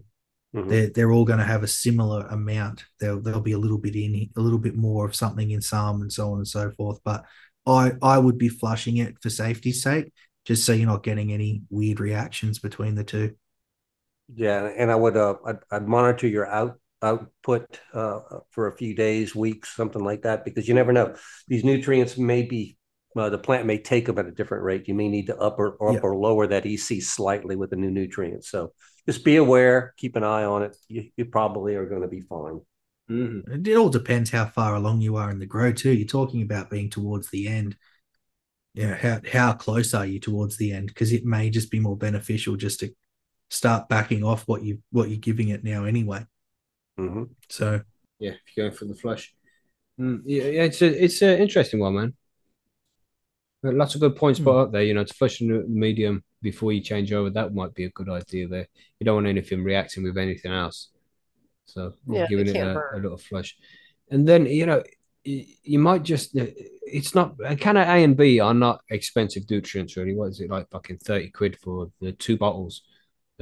[0.54, 0.68] Mhm.
[0.68, 2.84] they're they're all going to have a similar amount.
[3.00, 6.02] There'll there'll be a little bit in a little bit more of something in some
[6.02, 7.00] and so on and so forth.
[7.04, 7.24] But
[7.66, 10.12] I I would be flushing it for safety's sake,
[10.44, 13.34] just so you're not getting any weird reactions between the two.
[14.34, 18.20] Yeah, and I would uh I'd, I'd monitor your out output uh
[18.50, 21.14] for a few days, weeks, something like that, because you never know.
[21.48, 22.76] These nutrients may be
[23.14, 24.88] uh, the plant may take them at a different rate.
[24.88, 26.00] You may need to up or up Yeah.
[26.02, 28.42] or lower that EC slightly with a new nutrient.
[28.44, 28.72] So
[29.06, 30.74] just be aware, keep an eye on it.
[30.88, 32.60] You, you probably are going to be fine.
[33.10, 33.52] Mhm.
[33.52, 35.92] It, it all depends how far along you are in the grow too.
[35.92, 37.76] You're talking about being towards the end.
[38.74, 40.88] Yeah, how how close are you towards the end?
[40.88, 42.94] Because it may just be more beneficial just to
[43.52, 46.24] start backing off what you what you're giving it now anyway.
[46.98, 47.30] Mhm.
[47.48, 47.82] So
[48.18, 49.34] Yeah, if you're going for the flush.
[50.00, 52.14] Mm, yeah, yeah, it's a it's an interesting one, man.
[53.64, 54.82] Uh, Lots of good points put up there.
[54.82, 57.90] You know, to flush in the medium before you change over, that might be a
[57.90, 58.66] good idea there.
[58.98, 60.88] You don't want anything reacting with anything else.
[61.66, 62.98] So Yeah, giving they it a, burn.
[62.98, 63.56] a little flush.
[64.10, 64.82] And then, you know,
[65.24, 66.46] y- you might just, uh,
[66.82, 70.14] it's not, kind of A and B are not expensive nutrients, really.
[70.14, 72.82] What is it like fucking 30 quid for the two bottles?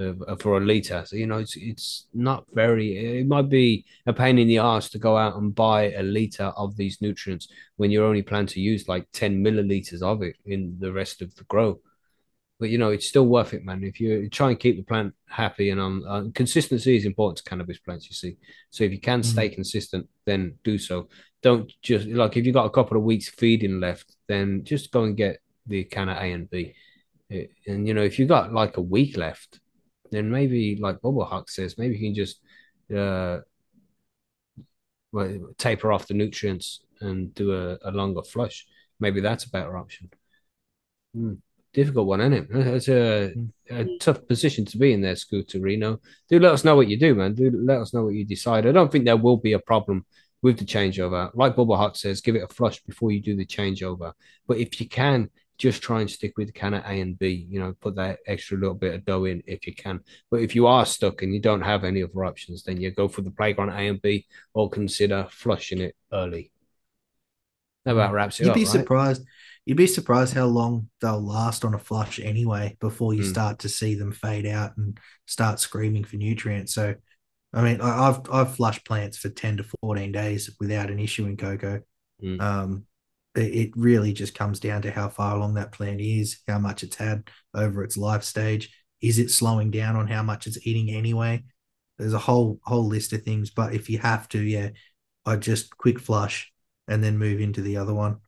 [0.01, 1.05] Uh, for a liter.
[1.07, 3.21] So you know, it's it's not very.
[3.21, 6.53] It might be a pain in the ass to go out and buy a liter
[6.57, 10.77] of these nutrients when you're only plan to use like ten milliliters of it in
[10.79, 11.81] the rest of the grow.
[12.59, 13.83] But you know, it's still worth it, man.
[13.83, 17.49] If you try and keep the plant happy and um, uh, consistency is important to
[17.49, 18.07] cannabis plants.
[18.11, 18.37] You see,
[18.69, 21.09] so if you can stay consistent, then do so.
[21.43, 25.05] Don't just like if you've got a couple of weeks feeding left, then just go
[25.05, 26.75] and get the canna A and B.
[27.33, 29.59] Uh, And you know, if you've got like a week left,
[30.11, 32.41] then maybe like Bobo Huck says, maybe you can just
[32.95, 33.39] uh
[35.13, 38.67] well, taper off the nutrients and do a, a longer flush.
[39.01, 40.11] Maybe that's a better option.
[41.15, 41.35] Hmm.
[41.73, 42.47] Difficult one, isn't it?
[42.51, 43.33] It's a,
[43.71, 46.01] a tough position to be in there, Scooter Reno.
[46.29, 47.35] Do let us know what you do, man.
[47.35, 48.67] Do let us know what you decide.
[48.67, 50.05] I don't think there will be a problem
[50.43, 51.31] with the changeover.
[51.35, 54.15] Like Bubble Huck says, give it a flush before you do the changeover.
[54.49, 55.31] But if you can,
[55.61, 57.47] just try and stick with canna A and B.
[57.49, 60.01] You know, put that extra little bit of dough in if you can.
[60.31, 63.07] But if you are stuck and you don't have any other options, then you go
[63.09, 66.51] for the Plagron A and B or consider flushing it early.
[67.85, 68.57] That about wraps it you'd up.
[68.57, 68.69] be right?
[68.73, 69.23] surprised.
[69.67, 73.29] You'd be surprised how long they'll last on a flush anyway before you Hmm.
[73.31, 76.75] start to see them fade out and start screaming for nutrients.
[76.75, 76.95] So,
[77.53, 81.27] I mean, I- I've I've flushed plants for ten to fourteen days without an issue
[81.27, 81.83] in coco.
[82.21, 82.41] Hmm.
[82.41, 82.87] Um,
[83.35, 86.97] it, really just comes down to how far along that plant is, how much it's
[86.97, 91.43] had over its life stage, is it slowing down on how much it's eating anyway?
[91.99, 94.71] There's a whole whole list of things, but if you have to, yeah,
[95.25, 96.53] I just quick flush
[96.89, 98.19] and then move into the other one.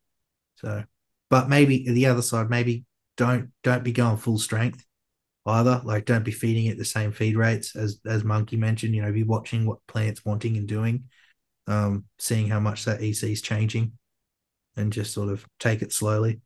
[0.57, 0.84] So,
[1.30, 2.84] but maybe the other side, maybe
[3.16, 4.84] don't don't be going full strength
[5.46, 5.80] either.
[5.84, 8.94] Like don't be feeding it the same feed rates as as Monkey mentioned.
[8.94, 11.05] You know, be watching what plants wanting and doing,
[11.66, 13.92] um, seeing how much that EC is changing,
[14.76, 16.40] and just sort of take it slowly.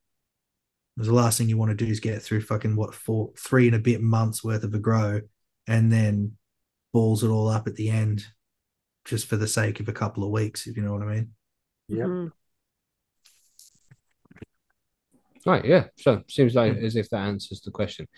[0.96, 3.66] Because the last thing you want to do is get through fucking what four, three
[3.66, 5.20] and a bit months worth of a grow,
[5.66, 6.32] and then
[6.92, 8.26] balls it all up at the end,
[9.04, 10.66] just for the sake of a couple of weeks.
[10.66, 11.34] If you know what I mean.
[11.88, 12.06] Yep.
[12.06, 12.32] Mhm.
[15.44, 15.84] Right, yeah.
[15.96, 18.08] So seems like as if that answers the question.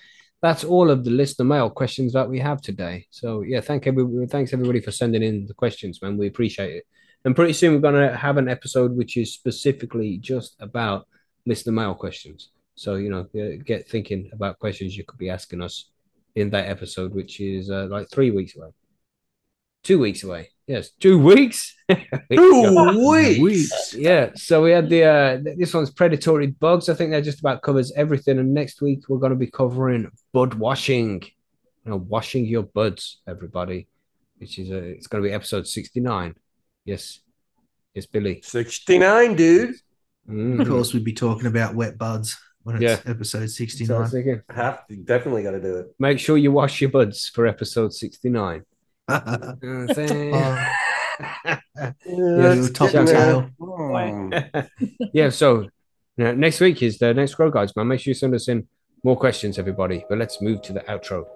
[0.40, 3.06] That's all of the listener mail questions that we have today.
[3.10, 4.26] So yeah, thank everybody.
[4.26, 6.16] Thanks everybody for sending in the questions, man.
[6.16, 6.84] We appreciate it.
[7.24, 11.06] And pretty soon we're gonna have an episode which is specifically just about
[11.46, 12.50] listener mail questions.
[12.74, 13.26] So you know,
[13.64, 15.90] get thinking about questions you could be asking us
[16.34, 18.70] in that episode, which is uh, like three weeks away,
[19.82, 20.50] two weeks away.
[20.68, 21.74] Yes, two weeks.
[22.30, 23.94] Two weeks.
[23.94, 26.90] Yeah, so we had the uh this one's predatory bugs.
[26.90, 28.38] I think that just about covers everything.
[28.38, 33.22] And next week we're going to be covering bud washing, you know, washing your buds,
[33.26, 33.88] everybody.
[34.36, 36.34] Which is a it's going to be episode sixty nine.
[36.88, 37.20] Yes,
[37.94, 38.40] yes, Billy.
[38.42, 39.74] 69, dude.
[40.28, 40.60] Mhm.
[40.60, 43.00] Of course, we'd be talking about wet buds when it's Yeah.
[43.12, 43.86] episode 69.
[43.88, 44.42] So I was nine.
[44.50, 45.94] Have to, definitely got to do it.
[45.98, 48.62] make sure you wash your buds for episode sixty nine.
[49.08, 49.54] Yeah,
[52.06, 53.14] little it's top getting there.
[53.16, 53.50] tail.
[53.60, 54.68] Mm.
[55.12, 55.62] yeah, so
[56.16, 57.88] you know, next week is the next grow guides, man.
[57.88, 58.66] Make sure you send us in
[59.04, 60.04] more questions, everybody.
[60.08, 61.26] But let's move to the outro.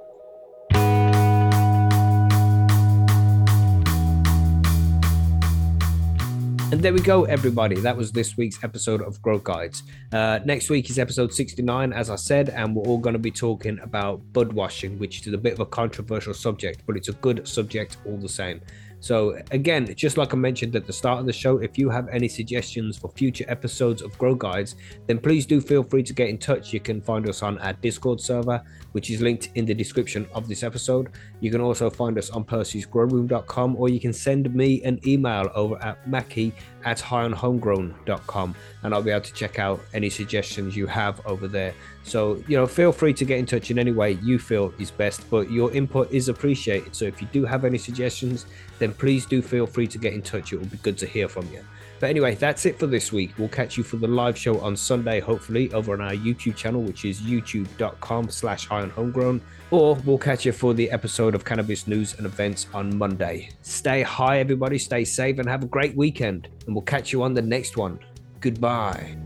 [6.73, 7.79] And there we go, everybody.
[7.79, 9.83] That was this week's episode of Grow Guides.
[10.11, 13.31] Uh, next week is episode 69, as I said, and we're all going to be
[13.31, 17.13] talking about bud washing, which is a bit of a controversial subject, but it's a
[17.13, 18.63] good subject all the same.
[19.01, 22.09] So, again, just like I mentioned at the start of the show, if you have
[22.09, 26.31] any suggestions for future episodes of Grow Guides, then please do feel free to get
[26.31, 26.73] in touch.
[26.73, 28.63] You can find us on our Discord server,
[28.93, 31.09] which is linked in the description of this episode.
[31.41, 35.83] You can also find us on percysgrowroom.com, or you can send me an email over
[35.83, 41.25] at mackie at highonhomegrown.com, and I'll be able to check out any suggestions you have
[41.27, 41.75] over there.
[42.05, 44.91] So, you know, feel free to get in touch in any way you feel is
[44.91, 46.95] best, but your input is appreciated.
[46.97, 48.47] So, if you do have any suggestions,
[48.79, 50.53] then please do feel free to get in touch.
[50.53, 51.65] It will be good to hear from you.
[52.03, 53.31] But anyway, that's it for this week.
[53.39, 56.83] We'll catch you for the live show on Sunday, hopefully, over on our YouTube channel,
[56.83, 59.41] which is youtube.com slash high on homegrown.
[59.71, 63.51] Or we'll catch you for the episode of Cannabis News and Events on Monday.
[63.63, 64.79] Stay high, everybody.
[64.79, 66.49] Stay safe and have a great weekend.
[66.67, 68.01] And we'll catch you on the next one.
[68.41, 69.17] Goodbye.